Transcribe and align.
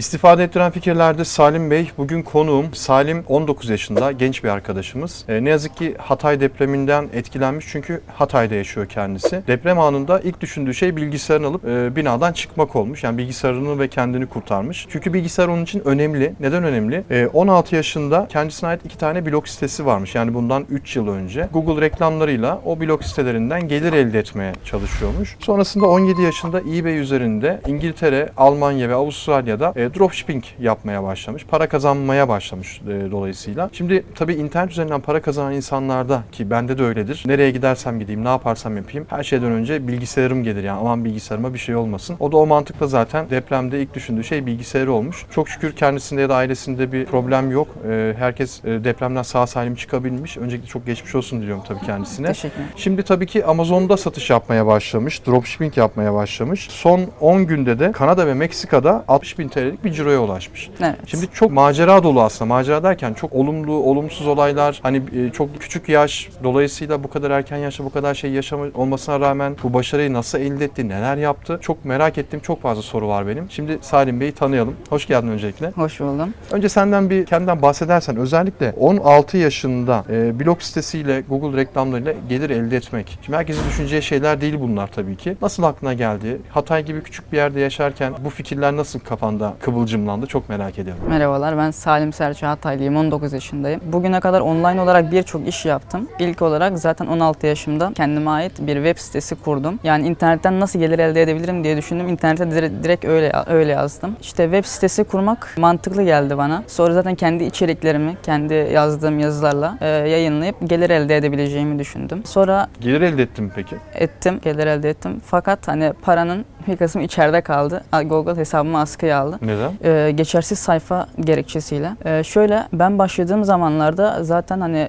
İstifade 0.00 0.44
ettiren 0.44 0.70
fikirlerde 0.70 1.24
Salim 1.24 1.70
Bey. 1.70 1.90
Bugün 1.98 2.22
konuğum 2.22 2.74
Salim 2.74 3.24
19 3.28 3.68
yaşında 3.68 4.12
genç 4.12 4.44
bir 4.44 4.48
arkadaşımız. 4.48 5.24
E, 5.28 5.44
ne 5.44 5.50
yazık 5.50 5.76
ki 5.76 5.94
Hatay 5.98 6.40
depreminden 6.40 7.08
etkilenmiş 7.12 7.66
çünkü 7.68 8.00
Hatay'da 8.14 8.54
yaşıyor 8.54 8.86
kendisi. 8.86 9.42
Deprem 9.46 9.78
anında 9.78 10.20
ilk 10.20 10.40
düşündüğü 10.40 10.74
şey 10.74 10.96
bilgisayarını 10.96 11.46
alıp 11.46 11.64
e, 11.64 11.96
binadan 11.96 12.32
çıkmak 12.32 12.76
olmuş. 12.76 13.04
Yani 13.04 13.18
bilgisayarını 13.18 13.78
ve 13.78 13.88
kendini 13.88 14.26
kurtarmış. 14.26 14.86
Çünkü 14.90 15.12
bilgisayar 15.12 15.48
onun 15.48 15.62
için 15.62 15.82
önemli. 15.84 16.34
Neden 16.40 16.64
önemli? 16.64 17.04
E, 17.10 17.26
16 17.26 17.76
yaşında 17.76 18.26
kendisine 18.30 18.70
ait 18.70 18.84
iki 18.84 18.98
tane 18.98 19.26
blog 19.26 19.46
sitesi 19.46 19.86
varmış. 19.86 20.14
Yani 20.14 20.34
bundan 20.34 20.66
3 20.70 20.96
yıl 20.96 21.08
önce. 21.08 21.48
Google 21.52 21.80
reklamlarıyla 21.80 22.60
o 22.64 22.80
blog 22.80 23.02
sitelerinden 23.02 23.68
gelir 23.68 23.92
elde 23.92 24.18
etmeye 24.18 24.52
çalışıyormuş. 24.64 25.36
Sonrasında 25.40 25.86
17 25.86 26.22
yaşında 26.22 26.60
eBay 26.60 26.98
üzerinde 26.98 27.60
İngiltere, 27.66 28.28
Almanya 28.36 28.88
ve 28.88 28.94
Avustralya'da 28.94 29.72
e, 29.76 29.89
dropshipping 29.94 30.44
yapmaya 30.60 31.02
başlamış. 31.02 31.46
Para 31.46 31.68
kazanmaya 31.68 32.28
başlamış 32.28 32.80
e, 32.80 33.10
dolayısıyla. 33.10 33.70
Şimdi 33.72 34.04
tabii 34.14 34.34
internet 34.34 34.70
üzerinden 34.70 35.00
para 35.00 35.22
kazanan 35.22 35.52
insanlarda 35.52 36.22
ki 36.32 36.50
bende 36.50 36.78
de 36.78 36.82
öyledir. 36.82 37.22
Nereye 37.26 37.50
gidersem 37.50 37.98
gideyim, 37.98 38.24
ne 38.24 38.28
yaparsam 38.28 38.76
yapayım. 38.76 39.06
Her 39.10 39.22
şeyden 39.22 39.52
önce 39.52 39.88
bilgisayarım 39.88 40.44
gelir 40.44 40.64
yani 40.64 40.80
aman 40.80 41.04
bilgisayarıma 41.04 41.54
bir 41.54 41.58
şey 41.58 41.76
olmasın. 41.76 42.16
O 42.20 42.32
da 42.32 42.36
o 42.36 42.46
mantıkla 42.46 42.86
zaten 42.86 43.30
depremde 43.30 43.82
ilk 43.82 43.94
düşündüğü 43.94 44.24
şey 44.24 44.46
bilgisayarı 44.46 44.92
olmuş. 44.92 45.26
Çok 45.30 45.48
şükür 45.48 45.72
kendisinde 45.72 46.20
ya 46.20 46.28
da 46.28 46.36
ailesinde 46.36 46.92
bir 46.92 47.06
problem 47.06 47.50
yok. 47.50 47.68
E, 47.90 48.14
herkes 48.18 48.64
e, 48.64 48.84
depremden 48.84 49.22
sağ 49.22 49.46
salim 49.46 49.74
çıkabilmiş. 49.74 50.36
Öncelikle 50.36 50.66
çok 50.68 50.86
geçmiş 50.86 51.14
olsun 51.14 51.42
diliyorum 51.42 51.64
tabii 51.68 51.86
kendisine. 51.86 52.26
Teşekkürler. 52.26 52.66
Şimdi 52.76 53.02
tabii 53.02 53.26
ki 53.26 53.44
Amazon'da 53.44 53.96
satış 53.96 54.30
yapmaya 54.30 54.66
başlamış. 54.66 55.26
Dropshipping 55.26 55.76
yapmaya 55.76 56.14
başlamış. 56.14 56.68
Son 56.70 57.00
10 57.20 57.46
günde 57.46 57.78
de 57.78 57.92
Kanada 57.92 58.26
ve 58.26 58.34
Meksika'da 58.34 59.04
60 59.08 59.38
bin 59.38 59.48
TL'lik 59.70 59.84
bir 59.84 59.92
ciroya 59.92 60.20
ulaşmış. 60.20 60.70
Evet. 60.80 60.96
Şimdi 61.06 61.26
çok 61.34 61.50
macera 61.50 62.02
dolu 62.02 62.22
aslında. 62.22 62.48
Macera 62.48 62.82
derken 62.82 63.14
çok 63.14 63.32
olumlu, 63.32 63.72
olumsuz 63.72 64.26
olaylar. 64.26 64.80
Hani 64.82 65.02
e, 65.16 65.30
çok 65.32 65.60
küçük 65.60 65.88
yaş 65.88 66.28
dolayısıyla 66.44 67.04
bu 67.04 67.10
kadar 67.10 67.30
erken 67.30 67.56
yaşta 67.56 67.84
bu 67.84 67.92
kadar 67.92 68.14
şey 68.14 68.30
yaşama 68.30 68.66
olmasına 68.74 69.20
rağmen 69.20 69.56
bu 69.62 69.74
başarıyı 69.74 70.12
nasıl 70.12 70.38
elde 70.38 70.64
etti, 70.64 70.88
neler 70.88 71.16
yaptı? 71.16 71.58
Çok 71.62 71.84
merak 71.84 72.18
ettiğim 72.18 72.42
çok 72.42 72.62
fazla 72.62 72.82
soru 72.82 73.08
var 73.08 73.26
benim. 73.26 73.50
Şimdi 73.50 73.78
Salim 73.80 74.20
Bey'i 74.20 74.32
tanıyalım. 74.32 74.76
Hoş 74.88 75.06
geldin 75.06 75.28
öncelikle. 75.28 75.70
Hoş 75.70 76.00
buldum. 76.00 76.34
Önce 76.50 76.68
senden 76.68 77.10
bir 77.10 77.26
kendinden 77.26 77.62
bahsedersen 77.62 78.16
özellikle 78.16 78.74
16 78.78 79.36
yaşında 79.36 80.04
e, 80.10 80.40
blog 80.40 80.60
sitesiyle 80.62 81.20
Google 81.28 81.56
reklamlarıyla 81.60 82.14
gelir 82.28 82.50
elde 82.50 82.76
etmek. 82.76 83.18
Şimdi 83.24 83.38
herkesin 83.38 83.62
düşüneceği 83.68 84.02
şeyler 84.02 84.40
değil 84.40 84.56
bunlar 84.60 84.86
tabii 84.86 85.16
ki. 85.16 85.36
Nasıl 85.42 85.62
aklına 85.62 85.94
geldi? 85.94 86.40
Hatay 86.50 86.84
gibi 86.84 87.02
küçük 87.02 87.32
bir 87.32 87.36
yerde 87.36 87.60
yaşarken 87.60 88.12
bu 88.24 88.30
fikirler 88.30 88.76
nasıl 88.76 89.00
kafanda 89.00 89.54
kıvılcımlandı? 89.60 90.26
Çok 90.26 90.48
merak 90.48 90.78
ediyorum. 90.78 91.02
Merhabalar 91.08 91.58
ben 91.58 91.70
Salim 91.70 92.12
Selçuk 92.12 92.48
Hataylıyım 92.48 92.96
19 92.96 93.32
yaşındayım. 93.32 93.80
Bugüne 93.84 94.20
kadar 94.20 94.40
online 94.40 94.80
olarak 94.80 95.12
birçok 95.12 95.48
iş 95.48 95.64
yaptım. 95.66 96.08
İlk 96.18 96.42
olarak 96.42 96.78
zaten 96.78 97.06
16 97.06 97.46
yaşımda 97.46 97.92
kendime 97.94 98.30
ait 98.30 98.52
bir 98.60 98.74
web 98.74 98.98
sitesi 98.98 99.34
kurdum. 99.34 99.78
Yani 99.84 100.06
internetten 100.06 100.60
nasıl 100.60 100.78
gelir 100.78 100.98
elde 100.98 101.22
edebilirim 101.22 101.64
diye 101.64 101.76
düşündüm. 101.76 102.08
İnternete 102.08 102.50
direkt, 102.84 103.04
öyle 103.04 103.32
öyle 103.46 103.72
yazdım. 103.72 104.16
İşte 104.20 104.44
web 104.44 104.64
sitesi 104.64 105.04
kurmak 105.04 105.54
mantıklı 105.58 106.02
geldi 106.02 106.38
bana. 106.38 106.62
Sonra 106.66 106.92
zaten 106.94 107.14
kendi 107.14 107.44
içeriklerimi 107.44 108.16
kendi 108.22 108.54
yazdığım 108.54 109.18
yazılarla 109.18 109.78
e, 109.80 109.86
yayınlayıp 109.88 110.56
gelir 110.68 110.90
elde 110.90 111.16
edebileceğimi 111.16 111.78
düşündüm. 111.78 112.22
Sonra 112.24 112.68
Gelir 112.80 113.00
elde 113.00 113.22
ettin 113.22 113.44
mi 113.44 113.50
peki? 113.54 113.76
ettim, 113.94 114.40
gelir 114.42 114.66
elde 114.66 114.90
ettim. 114.90 115.20
Fakat 115.24 115.68
hani 115.68 115.92
paranın 116.02 116.44
kısmı 116.78 117.02
içeride 117.02 117.40
kaldı. 117.40 117.84
Google 118.04 118.36
hesabımı 118.36 118.78
askıya 118.78 119.18
aldı. 119.18 119.38
Neden? 119.42 119.72
Ee, 119.84 120.10
geçersiz 120.10 120.58
sayfa 120.58 121.06
gerekçesiyle. 121.20 121.90
Ee, 122.04 122.22
şöyle 122.24 122.66
ben 122.72 122.98
başladığım 122.98 123.44
zamanlarda 123.44 124.24
zaten 124.24 124.60
hani 124.60 124.88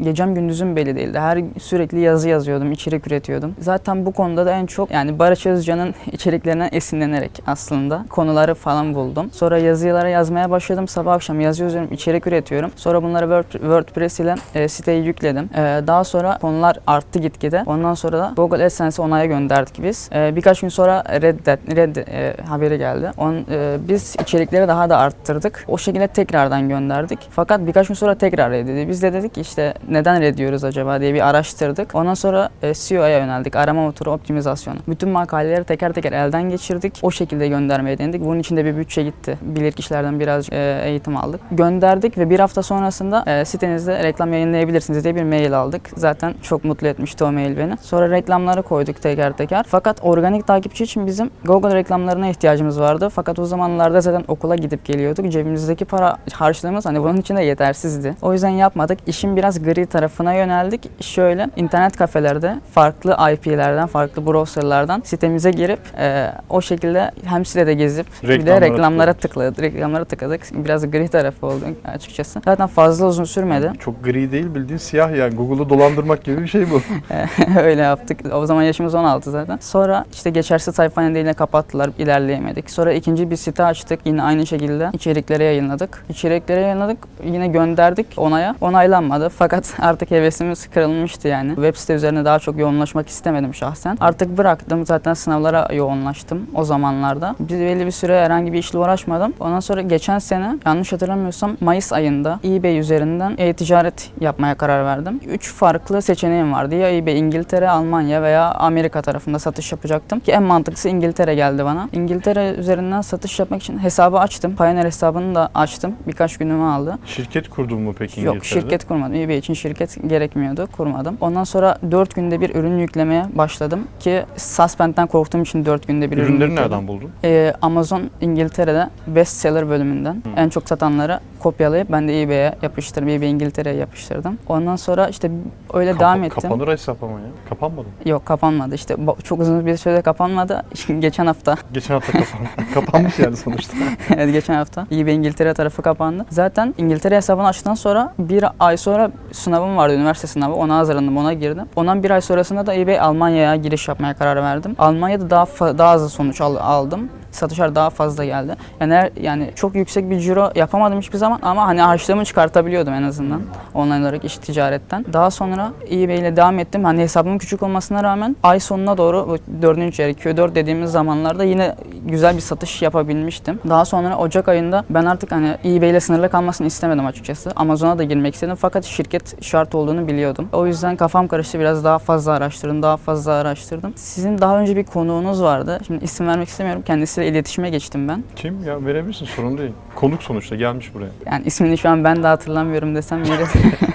gecem 0.00 0.34
gündüzüm 0.34 0.76
belli 0.76 0.96
değildi. 0.96 1.18
Her 1.18 1.44
sürekli 1.58 2.00
yazı 2.00 2.28
yazıyordum, 2.28 2.72
içerik 2.72 3.06
üretiyordum. 3.06 3.54
Zaten 3.58 4.06
bu 4.06 4.12
konuda 4.12 4.46
da 4.46 4.52
en 4.52 4.66
çok 4.66 4.90
yani 4.90 5.18
Barış 5.18 5.46
Özcan'ın 5.46 5.94
içeriklerinden 6.12 6.68
esinlenerek 6.72 7.42
aslında 7.46 8.04
konuları 8.10 8.54
falan 8.54 8.94
buldum. 8.94 9.30
Sonra 9.32 9.58
yazılara 9.58 10.08
yazmaya 10.08 10.50
başladım. 10.50 10.88
Sabah 10.88 11.12
akşam 11.12 11.40
yazı 11.40 11.62
yazıyorum, 11.62 11.92
içerik 11.92 12.26
üretiyorum. 12.26 12.70
Sonra 12.76 13.02
bunları 13.02 13.24
Word, 13.24 13.52
WordPress 13.52 14.20
ile 14.20 14.34
e, 14.54 14.68
siteyi 14.68 15.04
yükledim. 15.04 15.50
Ee, 15.54 15.82
daha 15.86 16.04
sonra 16.04 16.38
konular 16.38 16.76
arttı 16.86 17.18
gitgide. 17.18 17.62
Ondan 17.66 17.94
sonra 17.94 18.18
da 18.18 18.32
Google 18.36 18.64
AdSense'e 18.64 19.06
onaya 19.06 19.26
gönderdik 19.26 19.82
biz. 19.82 20.10
Ee, 20.12 20.36
birkaç 20.36 20.60
gün 20.60 20.68
sonra 20.68 21.04
reddet, 21.10 21.76
red 21.76 21.96
e, 21.96 22.34
haberi 22.42 22.78
geldi. 22.78 23.10
On, 23.16 23.34
e, 23.34 23.76
biz 23.88 24.16
içerikleri 24.22 24.68
daha 24.68 24.90
da 24.90 24.98
arttırdık. 24.98 25.64
O 25.68 25.78
şekilde 25.78 26.06
tekrardan 26.06 26.68
gönderdik. 26.68 27.18
Fakat 27.30 27.66
birkaç 27.66 27.88
gün 27.88 27.94
sonra 27.94 28.14
tekrar 28.14 28.50
reddedi. 28.52 28.88
Biz 28.88 29.02
de 29.02 29.12
dedik 29.12 29.38
işte 29.38 29.74
neden 29.88 30.20
reddiyoruz 30.20 30.64
acaba 30.64 31.00
diye 31.00 31.14
bir 31.14 31.28
araştırdık. 31.28 31.94
Ondan 31.94 32.14
sonra 32.14 32.48
e, 32.62 32.74
SEO'ya 32.74 33.18
yöneldik. 33.18 33.56
Arama 33.56 33.82
motoru 33.82 34.10
optimizasyonu. 34.10 34.78
Bütün 34.88 35.08
makaleleri 35.08 35.64
teker 35.64 35.92
teker 35.92 36.12
elden 36.12 36.50
geçirdik. 36.50 36.98
O 37.02 37.10
şekilde 37.10 37.48
göndermeye 37.48 37.98
denedik. 37.98 38.24
Bunun 38.24 38.38
için 38.38 38.56
de 38.56 38.64
bir 38.64 38.76
bütçe 38.76 39.02
gitti. 39.02 39.38
Bilirkişilerden 39.42 40.20
biraz 40.20 40.52
e, 40.52 40.82
eğitim 40.84 41.16
aldık. 41.16 41.40
Gönderdik 41.50 42.18
ve 42.18 42.30
bir 42.30 42.40
hafta 42.40 42.62
sonrasında 42.62 43.24
e, 43.26 43.44
sitenizde 43.44 44.02
reklam 44.02 44.32
yayınlayabilirsiniz 44.32 45.04
diye 45.04 45.14
bir 45.14 45.22
mail 45.22 45.58
aldık. 45.58 45.82
Zaten 45.96 46.34
çok 46.42 46.64
mutlu 46.64 46.86
etmişti 46.86 47.24
o 47.24 47.32
mail 47.32 47.56
beni. 47.56 47.76
Sonra 47.76 48.10
reklamları 48.10 48.62
koyduk 48.62 49.02
teker 49.02 49.32
teker. 49.32 49.64
Fakat 49.68 49.98
organik 50.02 50.46
takipçi 50.46 50.84
için 50.84 50.99
bizim 51.06 51.30
Google 51.44 51.74
reklamlarına 51.74 52.28
ihtiyacımız 52.28 52.80
vardı. 52.80 53.08
Fakat 53.14 53.38
o 53.38 53.44
zamanlarda 53.44 54.00
zaten 54.00 54.24
okula 54.28 54.56
gidip 54.56 54.84
geliyorduk. 54.84 55.32
Cebimizdeki 55.32 55.84
para 55.84 56.16
harçlığımız 56.32 56.86
hani 56.86 57.02
bunun 57.02 57.16
için 57.16 57.36
de 57.36 57.42
yetersizdi. 57.42 58.14
O 58.22 58.32
yüzden 58.32 58.48
yapmadık. 58.48 58.98
İşin 59.06 59.36
biraz 59.36 59.62
gri 59.62 59.86
tarafına 59.86 60.34
yöneldik. 60.34 61.02
Şöyle 61.02 61.50
internet 61.56 61.96
kafelerde 61.96 62.60
farklı 62.74 63.16
IP'lerden, 63.32 63.86
farklı 63.86 64.26
browserlardan 64.26 65.02
sitemize 65.04 65.50
girip 65.50 65.80
e, 65.98 66.32
o 66.48 66.60
şekilde 66.60 67.10
hem 67.24 67.44
sitede 67.44 67.74
gezip 67.74 68.06
bir 68.22 68.46
de 68.46 68.60
Reklamlara 68.60 68.60
reklamlara 68.60 69.12
tıkladık. 69.12 69.60
Reklamlara 69.60 70.04
tıkladık. 70.04 70.40
Biraz 70.52 70.90
gri 70.90 71.08
tarafı 71.08 71.46
oldu 71.46 71.64
açıkçası. 71.84 72.40
Zaten 72.44 72.66
fazla 72.66 73.06
uzun 73.06 73.24
sürmedi. 73.24 73.72
Çok 73.78 74.04
gri 74.04 74.32
değil 74.32 74.54
bildiğin 74.54 74.78
siyah 74.78 75.16
yani. 75.16 75.34
Google'u 75.34 75.68
dolandırmak 75.70 76.24
gibi 76.24 76.42
bir 76.42 76.46
şey 76.46 76.70
bu. 76.70 76.80
Öyle 77.60 77.82
yaptık. 77.82 78.20
O 78.34 78.46
zaman 78.46 78.62
yaşımız 78.62 78.94
16 78.94 79.30
zaten. 79.30 79.58
Sonra 79.60 80.04
işte 80.12 80.30
geçersiz 80.30 80.74
sayfa 80.74 80.89
nedeniyle 80.98 81.32
kapattılar. 81.32 81.90
ilerleyemedik. 81.98 82.70
Sonra 82.70 82.92
ikinci 82.92 83.30
bir 83.30 83.36
site 83.36 83.64
açtık. 83.64 84.00
Yine 84.04 84.22
aynı 84.22 84.46
şekilde 84.46 84.90
içeriklere 84.92 85.44
yayınladık. 85.44 86.04
İçeriklere 86.08 86.60
yayınladık. 86.60 86.98
Yine 87.24 87.48
gönderdik 87.48 88.06
onaya. 88.16 88.54
Onaylanmadı. 88.60 89.28
Fakat 89.28 89.74
artık 89.78 90.10
hevesimiz 90.10 90.70
kırılmıştı 90.70 91.28
yani. 91.28 91.54
Web 91.54 91.74
site 91.74 91.94
üzerine 91.94 92.24
daha 92.24 92.38
çok 92.38 92.58
yoğunlaşmak 92.58 93.08
istemedim 93.08 93.54
şahsen. 93.54 93.98
Artık 94.00 94.38
bıraktım. 94.38 94.86
Zaten 94.86 95.14
sınavlara 95.14 95.68
yoğunlaştım 95.74 96.46
o 96.54 96.64
zamanlarda. 96.64 97.34
Bir 97.40 97.60
belli 97.60 97.86
bir 97.86 97.90
süre 97.90 98.20
herhangi 98.24 98.52
bir 98.52 98.58
işle 98.58 98.78
uğraşmadım. 98.78 99.34
Ondan 99.40 99.60
sonra 99.60 99.80
geçen 99.80 100.18
sene 100.18 100.58
yanlış 100.66 100.92
hatırlamıyorsam 100.92 101.56
Mayıs 101.60 101.92
ayında 101.92 102.40
eBay 102.44 102.78
üzerinden 102.78 103.34
e-ticaret 103.38 104.10
yapmaya 104.20 104.54
karar 104.54 104.84
verdim. 104.84 105.20
Üç 105.26 105.52
farklı 105.52 106.02
seçeneğim 106.02 106.52
vardı. 106.52 106.74
Ya 106.74 106.96
eBay 106.96 107.18
İngiltere, 107.18 107.68
Almanya 107.68 108.22
veya 108.22 108.50
Amerika 108.50 109.02
tarafında 109.02 109.38
satış 109.38 109.72
yapacaktım. 109.72 110.20
Ki 110.20 110.32
en 110.32 110.42
mantıklısı 110.80 110.88
İngiltere 110.88 111.34
geldi 111.34 111.64
bana. 111.64 111.88
İngiltere 111.92 112.54
üzerinden 112.58 113.00
satış 113.00 113.38
yapmak 113.38 113.62
için 113.62 113.78
hesabı 113.78 114.18
açtım. 114.18 114.56
Pioneer 114.56 114.84
hesabını 114.84 115.34
da 115.34 115.48
açtım. 115.54 115.94
Birkaç 116.06 116.36
günümü 116.36 116.64
aldı. 116.64 116.98
Şirket 117.06 117.48
kurdun 117.48 117.80
mu 117.80 117.94
peki 117.98 118.20
Yok 118.20 118.34
İngiltere'de? 118.36 118.60
şirket 118.60 118.84
kurmadım. 118.88 119.14
eBay 119.14 119.38
için 119.38 119.54
şirket 119.54 120.08
gerekmiyordu. 120.08 120.68
Kurmadım. 120.76 121.16
Ondan 121.20 121.44
sonra 121.44 121.78
4 121.90 122.14
günde 122.14 122.40
bir 122.40 122.54
ürün 122.54 122.78
yüklemeye 122.78 123.24
başladım. 123.34 123.86
Ki 124.00 124.24
Suspend'den 124.36 125.06
korktuğum 125.06 125.42
için 125.42 125.64
4 125.66 125.86
günde 125.88 126.10
bir 126.10 126.16
ürün 126.16 126.24
Ürünleri 126.24 126.50
yükledim. 126.50 126.62
nereden 126.64 126.88
buldun? 126.88 127.10
Ee, 127.24 127.54
Amazon 127.62 128.10
İngiltere'de 128.20 128.88
bestseller 129.06 129.68
bölümünden 129.68 130.22
en 130.36 130.48
çok 130.48 130.68
satanları 130.68 131.20
kopyalayıp 131.40 131.92
ben 131.92 132.08
de 132.08 132.22
eBay'e 132.22 132.54
yapıştırdım. 132.62 133.08
eBay 133.08 133.30
İngiltere'ye 133.30 133.76
yapıştırdım. 133.76 134.38
Ondan 134.48 134.76
sonra 134.76 135.08
işte 135.08 135.30
öyle 135.74 135.90
Kapa- 135.90 136.00
devam 136.00 136.24
ettim. 136.24 136.48
Kapanır 136.48 136.68
hesap 136.68 137.02
ama 137.02 137.12
ya. 137.12 137.26
Kapanmadı 137.48 137.80
mı? 137.86 137.92
Yok 138.10 138.26
kapanmadı 138.26 138.74
işte 138.74 138.94
Ba- 138.94 139.22
çok 139.22 139.40
uzun 139.40 139.66
bir 139.66 139.76
süre 139.76 140.02
kapanmadı. 140.02 140.62
Geçen 140.98 141.26
hafta 141.26 141.56
Geçen 141.72 141.94
hafta 141.94 142.12
kapandı. 142.12 142.48
Kapanmış 142.74 143.18
yani 143.18 143.36
sonuçta. 143.36 143.76
evet 144.16 144.32
geçen 144.32 144.54
hafta 144.54 144.86
eBay 144.92 145.14
İngiltere 145.14 145.54
tarafı 145.54 145.82
kapandı. 145.82 146.26
Zaten 146.30 146.74
İngiltere 146.78 147.16
hesabını 147.16 147.46
açtıktan 147.46 147.74
sonra 147.74 148.12
bir 148.18 148.44
ay 148.60 148.76
sonra 148.76 149.10
sınavım 149.32 149.76
vardı 149.76 149.94
üniversite 149.94 150.26
sınavı 150.26 150.54
ona 150.54 150.76
hazırlandım 150.76 151.16
ona 151.16 151.32
girdim. 151.32 151.64
Ondan 151.76 152.02
bir 152.02 152.10
ay 152.10 152.20
sonrasında 152.20 152.66
da 152.66 152.74
eBay 152.74 153.00
Almanya'ya 153.00 153.56
giriş 153.56 153.88
yapmaya 153.88 154.14
karar 154.14 154.36
verdim. 154.42 154.76
Almanya'da 154.78 155.30
daha 155.30 155.46
daha 155.78 155.94
hızlı 155.94 156.08
sonuç 156.08 156.40
al- 156.40 156.56
aldım. 156.56 157.08
Satışlar 157.32 157.74
daha 157.74 157.90
fazla 157.90 158.24
geldi. 158.24 158.56
Yani 158.80 158.92
eğer- 158.92 159.10
yani 159.20 159.50
çok 159.56 159.74
yüksek 159.74 160.10
bir 160.10 160.20
ciro 160.20 160.50
yapamadım 160.54 160.98
hiçbir 160.98 161.18
zaman 161.18 161.38
ama 161.42 161.66
hani 161.66 161.80
harçlığımı 161.80 162.24
çıkartabiliyordum 162.24 162.94
en 162.94 163.02
azından 163.02 163.40
online 163.74 164.00
olarak 164.02 164.24
iş 164.24 164.36
ticaretten. 164.38 165.04
Daha 165.12 165.30
sonra 165.30 165.72
eBay 165.90 166.18
ile 166.18 166.36
devam 166.36 166.58
ettim. 166.58 166.84
Hani 166.84 167.00
hesabımın 167.00 167.38
küçük 167.38 167.62
olmasına 167.62 168.02
rağmen 168.04 168.36
ay 168.42 168.60
sonuna 168.60 168.98
doğru 168.98 169.26
bu 169.28 169.62
dördüncü 169.62 169.96
çeyrek 169.96 170.18
Q4 170.24 170.54
dediğimiz 170.54 170.90
zamanlarda 170.90 171.44
yine 171.44 171.74
güzel 172.06 172.36
bir 172.36 172.40
satış 172.40 172.82
yapabilmiştim. 172.82 173.60
Daha 173.68 173.84
sonra 173.84 174.16
Ocak 174.18 174.48
ayında 174.48 174.84
ben 174.90 175.04
artık 175.04 175.32
hani 175.32 175.56
eBay 175.64 175.90
ile 175.90 176.00
sınırlı 176.00 176.28
kalmasını 176.28 176.66
istemedim 176.66 177.06
açıkçası. 177.06 177.50
Amazon'a 177.56 177.98
da 177.98 178.04
girmek 178.04 178.34
istedim 178.34 178.54
fakat 178.60 178.84
şirket 178.84 179.42
şart 179.42 179.74
olduğunu 179.74 180.08
biliyordum. 180.08 180.48
O 180.52 180.66
yüzden 180.66 180.96
kafam 180.96 181.28
karıştı 181.28 181.58
biraz 181.60 181.84
daha 181.84 181.98
fazla 181.98 182.32
araştırdım, 182.32 182.82
daha 182.82 182.96
fazla 182.96 183.32
araştırdım. 183.32 183.92
Sizin 183.96 184.38
daha 184.38 184.58
önce 184.58 184.76
bir 184.76 184.84
konuğunuz 184.84 185.42
vardı. 185.42 185.80
Şimdi 185.86 186.04
isim 186.04 186.26
vermek 186.28 186.48
istemiyorum. 186.48 186.82
Kendisiyle 187.20 187.38
iletişime 187.38 187.70
geçtim 187.70 188.08
ben. 188.08 188.24
Kim? 188.36 188.64
Ya 188.64 188.84
verebilirsin 188.84 189.26
sorun 189.26 189.58
değil. 189.58 189.72
Konuk 189.94 190.22
sonuçta 190.22 190.56
gelmiş 190.56 190.94
buraya. 190.94 191.10
Yani 191.26 191.42
ismini 191.46 191.78
şu 191.78 191.88
an 191.88 192.04
ben 192.04 192.22
de 192.22 192.26
hatırlamıyorum 192.26 192.94
desem 192.94 193.24
yeri 193.24 193.44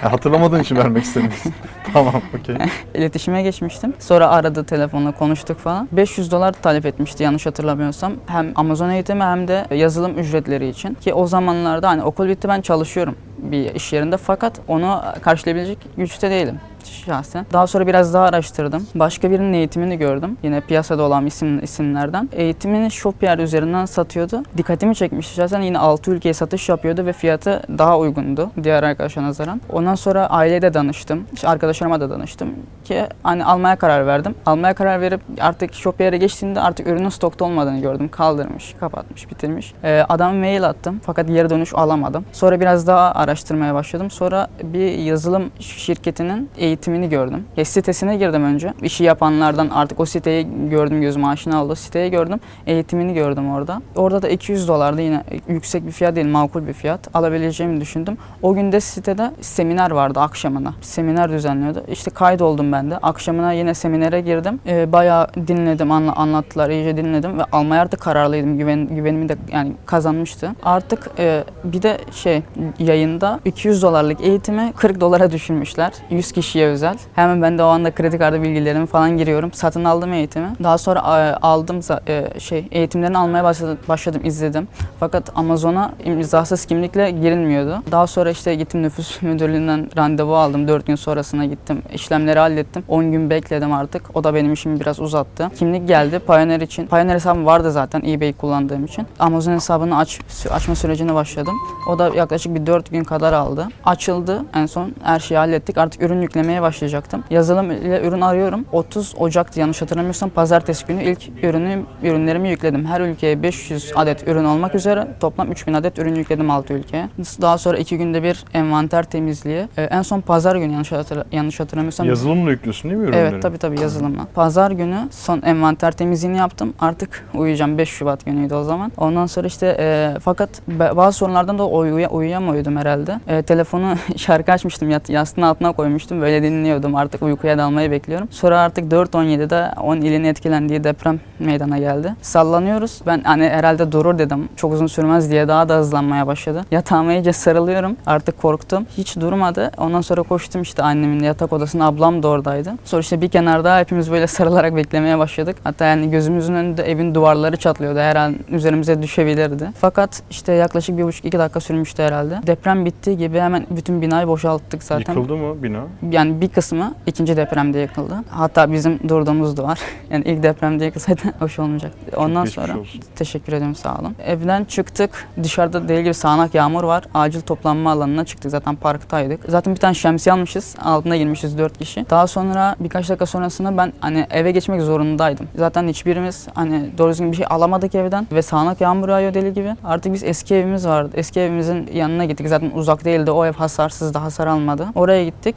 hatırlamadığın 0.02 0.60
için 0.60 0.76
vermek 0.76 1.02
istedim. 1.02 1.30
tamam 1.92 2.22
okey. 2.40 2.56
iletişime 2.94 3.42
geçmiştim. 3.42 3.94
Sonra 3.98 4.28
aradı 4.28 4.64
telefonla 4.64 5.12
konuştuk 5.12 5.58
falan. 5.58 5.88
500 5.92 6.30
dolar 6.30 6.52
talep 6.52 6.86
etmişti 6.86 7.22
yanlış 7.22 7.46
hatırlamıyorsam. 7.46 8.12
Hem 8.26 8.52
Amazon 8.54 8.90
eğitimi 8.90 9.22
hem 9.22 9.48
de 9.48 9.66
yazılım 9.70 10.18
ücretleri 10.18 10.68
için. 10.68 10.94
Ki 10.94 11.14
o 11.14 11.26
zamanlarda 11.26 11.88
hani 11.88 12.02
okul 12.02 12.28
bitti 12.28 12.48
ben 12.48 12.60
çalışıyorum 12.60 13.16
bir 13.38 13.74
iş 13.74 13.92
yerinde 13.92 14.16
fakat 14.16 14.60
onu 14.68 15.02
karşılayabilecek 15.22 15.78
güçte 15.96 16.30
değilim 16.30 16.60
şahsen. 16.92 17.46
Daha 17.52 17.66
sonra 17.66 17.86
biraz 17.86 18.14
daha 18.14 18.24
araştırdım. 18.24 18.86
Başka 18.94 19.30
birinin 19.30 19.52
eğitimini 19.52 19.98
gördüm. 19.98 20.36
Yine 20.42 20.60
piyasada 20.60 21.02
olan 21.02 21.26
isim, 21.26 21.64
isimlerden. 21.64 22.28
Eğitimini 22.32 22.90
Shopier 22.90 23.38
üzerinden 23.38 23.84
satıyordu. 23.84 24.42
Dikkatimi 24.56 24.94
çekmişti. 24.94 25.34
Şahsen 25.34 25.60
yine 25.60 25.78
6 25.78 26.10
ülkeye 26.10 26.34
satış 26.34 26.68
yapıyordu 26.68 27.06
ve 27.06 27.12
fiyatı 27.12 27.62
daha 27.78 27.98
uygundu 27.98 28.50
diğer 28.62 28.82
arkadaşa 28.82 29.22
nazaran. 29.22 29.60
Ondan 29.72 29.94
sonra 29.94 30.26
aileye 30.26 30.62
de 30.62 30.74
danıştım. 30.74 31.26
İşte 31.32 31.48
arkadaşlarıma 31.48 32.00
da 32.00 32.10
danıştım 32.10 32.48
ki 32.84 33.02
hani 33.22 33.44
almaya 33.44 33.76
karar 33.76 34.06
verdim. 34.06 34.34
Almaya 34.46 34.74
karar 34.74 35.00
verip 35.00 35.20
artık 35.40 35.74
Shopier'e 35.74 36.16
geçtiğinde 36.16 36.60
artık 36.60 36.86
ürünün 36.86 37.08
stokta 37.08 37.44
olmadığını 37.44 37.80
gördüm. 37.80 38.08
Kaldırmış, 38.08 38.74
kapatmış, 38.80 39.30
bitirmiş. 39.30 39.74
Ee, 39.84 40.04
adama 40.08 40.32
mail 40.32 40.64
attım 40.64 41.00
fakat 41.04 41.28
geri 41.28 41.50
dönüş 41.50 41.74
alamadım. 41.74 42.24
Sonra 42.32 42.60
biraz 42.60 42.86
daha 42.86 43.12
araştırmaya 43.12 43.74
başladım. 43.74 44.10
Sonra 44.10 44.48
bir 44.62 44.98
yazılım 44.98 45.50
şirketinin 45.60 46.50
eğitimini 46.76 47.08
gördüm. 47.08 47.44
Ya 47.56 47.64
sitesine 47.64 48.16
girdim 48.16 48.44
önce. 48.44 48.72
İşi 48.82 49.04
yapanlardan 49.04 49.70
artık 49.70 50.00
o 50.00 50.06
siteyi 50.06 50.68
gördüm 50.70 51.00
gözüm 51.00 51.24
aşina 51.24 51.64
oldu. 51.64 51.74
Siteyi 51.74 52.10
gördüm. 52.10 52.40
Eğitimini 52.66 53.14
gördüm 53.14 53.50
orada. 53.50 53.82
Orada 53.96 54.22
da 54.22 54.28
200 54.28 54.68
dolardı 54.68 55.00
yine 55.00 55.24
yüksek 55.48 55.86
bir 55.86 55.92
fiyat 55.92 56.16
değil 56.16 56.26
makul 56.26 56.66
bir 56.66 56.72
fiyat. 56.72 57.00
Alabileceğimi 57.14 57.80
düşündüm. 57.80 58.18
O 58.42 58.54
gün 58.54 58.72
de 58.72 58.80
sitede 58.80 59.30
seminer 59.40 59.90
vardı 59.90 60.20
akşamına. 60.20 60.74
Seminer 60.80 61.32
düzenliyordu. 61.32 61.84
İşte 61.88 62.10
kaydoldum 62.10 62.72
ben 62.72 62.90
de. 62.90 62.98
Akşamına 62.98 63.52
yine 63.52 63.74
seminere 63.74 64.20
girdim. 64.20 64.60
Ee, 64.66 64.92
bayağı 64.92 65.28
dinledim, 65.34 65.90
anla, 65.90 66.12
anlattılar, 66.12 66.70
iyice 66.70 66.96
dinledim 66.96 67.38
ve 67.38 67.44
almaya 67.52 67.82
artık 67.82 68.00
kararlıydım. 68.00 68.58
Güven, 68.58 68.86
güvenimi 68.86 69.28
de 69.28 69.36
yani 69.52 69.72
kazanmıştı. 69.86 70.50
Artık 70.62 71.10
e, 71.18 71.44
bir 71.64 71.82
de 71.82 71.98
şey 72.12 72.42
yayında 72.78 73.40
200 73.44 73.82
dolarlık 73.82 74.20
eğitimi 74.20 74.72
40 74.76 75.00
dolara 75.00 75.30
düşürmüşler. 75.30 75.92
100 76.10 76.32
kişiye 76.32 76.65
özel. 76.66 76.96
Hemen 77.14 77.42
ben 77.42 77.58
de 77.58 77.62
o 77.62 77.66
anda 77.66 77.90
kredi 77.90 78.18
kartı 78.18 78.42
bilgilerimi 78.42 78.86
falan 78.86 79.16
giriyorum. 79.16 79.52
Satın 79.52 79.84
aldım 79.84 80.12
eğitimi. 80.12 80.48
Daha 80.62 80.78
sonra 80.78 80.98
e, 81.00 81.34
aldım 81.42 81.80
e, 82.08 82.40
şey 82.40 82.68
eğitimlerini 82.70 83.18
almaya 83.18 83.44
başladım, 83.44 83.78
başladım 83.88 84.20
izledim. 84.24 84.68
Fakat 85.00 85.30
Amazon'a 85.34 85.92
imzasız 86.04 86.64
kimlikle 86.66 87.10
girilmiyordu. 87.10 87.82
Daha 87.90 88.06
sonra 88.06 88.30
işte 88.30 88.54
gittim 88.54 88.82
nüfus 88.82 89.22
müdürlüğünden 89.22 89.90
randevu 89.96 90.36
aldım. 90.36 90.68
4 90.68 90.86
gün 90.86 90.94
sonrasına 90.94 91.44
gittim. 91.44 91.82
İşlemleri 91.92 92.38
hallettim. 92.38 92.84
10 92.88 93.12
gün 93.12 93.30
bekledim 93.30 93.72
artık. 93.72 94.16
O 94.16 94.24
da 94.24 94.34
benim 94.34 94.52
işimi 94.52 94.80
biraz 94.80 95.00
uzattı. 95.00 95.50
Kimlik 95.58 95.88
geldi 95.88 96.18
Pioneer 96.18 96.60
için. 96.60 96.86
Pioneer 96.86 97.14
hesabım 97.14 97.46
vardı 97.46 97.72
zaten 97.72 98.02
eBay 98.06 98.32
kullandığım 98.32 98.84
için. 98.84 99.06
Amazon 99.18 99.52
hesabını 99.52 99.98
aç, 99.98 100.20
açma 100.50 100.74
sürecine 100.74 101.14
başladım. 101.14 101.54
O 101.88 101.98
da 101.98 102.10
yaklaşık 102.14 102.54
bir 102.54 102.66
4 102.66 102.90
gün 102.90 103.04
kadar 103.04 103.32
aldı. 103.32 103.68
Açıldı. 103.84 104.44
En 104.54 104.66
son 104.66 104.92
her 105.02 105.20
şeyi 105.20 105.38
hallettik. 105.38 105.78
Artık 105.78 106.02
ürün 106.02 106.22
yüklemeye 106.22 106.55
başlayacaktım. 106.62 107.24
Yazılım 107.30 107.70
ile 107.70 108.00
ürün 108.08 108.20
arıyorum. 108.20 108.64
30 108.72 109.14
Ocak'tı 109.18 109.60
yanlış 109.60 109.82
hatırlamıyorsam 109.82 110.30
pazartesi 110.30 110.86
günü 110.86 111.02
ilk 111.02 111.44
ürünü 111.44 111.82
ürünlerimi 112.02 112.48
yükledim. 112.48 112.84
Her 112.86 113.00
ülkeye 113.00 113.42
500 113.42 113.92
adet 113.96 114.28
ürün 114.28 114.44
olmak 114.44 114.74
üzere 114.74 115.08
toplam 115.20 115.50
3000 115.52 115.72
adet 115.74 115.98
ürün 115.98 116.14
yükledim 116.14 116.50
6 116.50 116.72
ülkeye. 116.74 117.08
Daha 117.18 117.58
sonra 117.58 117.78
2 117.78 117.98
günde 117.98 118.22
bir 118.22 118.44
envanter 118.54 119.02
temizliği. 119.04 119.68
Ee, 119.78 119.82
en 119.82 120.02
son 120.02 120.20
pazar 120.20 120.56
günü 120.56 120.72
yanlış, 120.72 120.92
hatırla- 120.92 121.24
yanlış 121.32 121.60
hatırlamıyorsam 121.60 122.06
Yazılımla 122.08 122.50
yüklüyorsun 122.50 122.90
değil 122.90 123.00
mi 123.02 123.08
ürünleri? 123.08 123.20
Evet 123.30 123.42
tabii 123.42 123.58
tabii 123.58 123.80
yazılımla. 123.80 124.26
Pazar 124.34 124.70
günü 124.70 124.98
son 125.10 125.42
envanter 125.42 125.92
temizliğini 125.92 126.38
yaptım. 126.38 126.74
Artık 126.80 127.24
uyuyacağım. 127.34 127.78
5 127.78 127.88
Şubat 127.88 128.24
günüydü 128.24 128.54
o 128.54 128.62
zaman. 128.64 128.92
Ondan 128.96 129.26
sonra 129.26 129.46
işte 129.46 129.76
e, 129.80 130.14
fakat 130.20 130.50
bazı 130.68 131.18
sorunlardan 131.18 131.58
da 131.58 131.66
uyuya, 131.66 132.10
uyuyamıyordum 132.10 132.76
herhalde. 132.76 133.20
E, 133.28 133.42
telefonu 133.42 133.94
şarkı 134.16 134.52
açmıştım. 134.52 134.90
Yastığın 135.08 135.42
altına 135.42 135.72
koymuştum. 135.72 136.20
Böyle 136.20 136.35
dinliyordum. 136.42 136.94
Artık 136.94 137.22
uykuya 137.22 137.58
dalmayı 137.58 137.90
bekliyorum. 137.90 138.28
Sonra 138.30 138.60
artık 138.60 138.92
4.17'de 138.92 139.80
10 139.80 139.96
ilin 139.96 140.24
etkilendiği 140.24 140.84
deprem 140.84 141.20
meydana 141.38 141.78
geldi. 141.78 142.14
Sallanıyoruz. 142.22 143.00
Ben 143.06 143.20
hani 143.24 143.48
herhalde 143.48 143.92
durur 143.92 144.18
dedim. 144.18 144.48
Çok 144.56 144.72
uzun 144.72 144.86
sürmez 144.86 145.30
diye 145.30 145.48
daha 145.48 145.68
da 145.68 145.76
hızlanmaya 145.76 146.26
başladı. 146.26 146.64
Yatağıma 146.70 147.12
iyice 147.12 147.32
sarılıyorum. 147.32 147.96
Artık 148.06 148.42
korktum. 148.42 148.86
Hiç 148.96 149.16
durmadı. 149.16 149.70
Ondan 149.78 150.00
sonra 150.00 150.22
koştum 150.22 150.62
işte 150.62 150.82
annemin 150.82 151.20
yatak 151.20 151.52
odasına. 151.52 151.86
Ablam 151.86 152.22
da 152.22 152.28
oradaydı. 152.28 152.72
Sonra 152.84 153.00
işte 153.00 153.20
bir 153.20 153.28
kenarda 153.28 153.78
hepimiz 153.78 154.10
böyle 154.10 154.26
sarılarak 154.26 154.76
beklemeye 154.76 155.18
başladık. 155.18 155.56
Hatta 155.64 155.84
yani 155.84 156.10
gözümüzün 156.10 156.54
önünde 156.54 156.82
evin 156.82 157.14
duvarları 157.14 157.56
çatlıyordu. 157.56 157.98
Her 157.98 158.16
an 158.16 158.34
üzerimize 158.50 159.02
düşebilirdi. 159.02 159.70
Fakat 159.80 160.22
işte 160.30 160.52
yaklaşık 160.52 160.98
bir 160.98 161.04
buçuk 161.04 161.24
iki 161.24 161.38
dakika 161.38 161.60
sürmüştü 161.60 162.02
herhalde. 162.02 162.40
Deprem 162.46 162.84
bittiği 162.84 163.16
gibi 163.16 163.38
hemen 163.40 163.66
bütün 163.70 164.02
binayı 164.02 164.28
boşalttık 164.28 164.82
zaten. 164.82 165.14
Yıkıldı 165.14 165.36
mı 165.36 165.62
bina? 165.62 165.80
Yani 166.10 166.25
bir 166.40 166.48
kısmı 166.48 166.94
ikinci 167.06 167.36
depremde 167.36 167.78
yıkıldı. 167.78 168.14
Hatta 168.30 168.72
bizim 168.72 169.08
durduğumuz 169.08 169.56
duvar. 169.56 169.78
Yani 170.10 170.24
ilk 170.24 170.42
depremde 170.42 170.84
yıkılsaydı 170.84 171.20
hoş 171.38 171.58
olmayacak. 171.58 171.92
Ondan 172.16 172.44
sonra 172.44 172.78
olsun. 172.78 173.00
teşekkür 173.16 173.52
ederim 173.52 173.74
sağ 173.74 173.98
olun. 173.98 174.16
Evden 174.26 174.64
çıktık. 174.64 175.26
Dışarıda 175.42 175.88
deli 175.88 176.02
gibi 176.04 176.14
sağanak 176.14 176.54
yağmur 176.54 176.84
var. 176.84 177.04
Acil 177.14 177.40
toplanma 177.40 177.90
alanına 177.92 178.24
çıktık. 178.24 178.50
Zaten 178.50 178.76
parktaydık. 178.76 179.40
Zaten 179.48 179.74
bir 179.74 179.80
tane 179.80 179.94
şemsiye 179.94 180.32
almışız. 180.32 180.76
Altına 180.82 181.16
girmişiz 181.16 181.58
dört 181.58 181.78
kişi. 181.78 182.06
Daha 182.10 182.26
sonra 182.26 182.76
birkaç 182.80 183.08
dakika 183.08 183.26
sonrasında 183.26 183.76
ben 183.76 183.92
hani 184.00 184.26
eve 184.30 184.52
geçmek 184.52 184.82
zorundaydım. 184.82 185.48
Zaten 185.56 185.88
hiçbirimiz 185.88 186.48
hani 186.54 186.90
doğru 186.98 187.10
düzgün 187.10 187.32
bir 187.32 187.36
şey 187.36 187.46
alamadık 187.50 187.94
evden 187.94 188.26
ve 188.32 188.42
sağanak 188.42 188.80
yağmur 188.80 189.08
yağıyor 189.08 189.34
deli 189.34 189.54
gibi. 189.54 189.76
Artık 189.84 190.12
biz 190.12 190.24
eski 190.24 190.54
evimiz 190.54 190.86
vardı. 190.86 191.10
Eski 191.14 191.40
evimizin 191.40 191.88
yanına 191.92 192.24
gittik. 192.24 192.48
Zaten 192.48 192.70
uzak 192.74 193.04
değildi. 193.04 193.30
O 193.30 193.44
ev 193.46 193.52
hasarsızdı. 193.52 194.18
Hasar 194.18 194.46
almadı. 194.46 194.86
Oraya 194.94 195.24
gittik. 195.24 195.56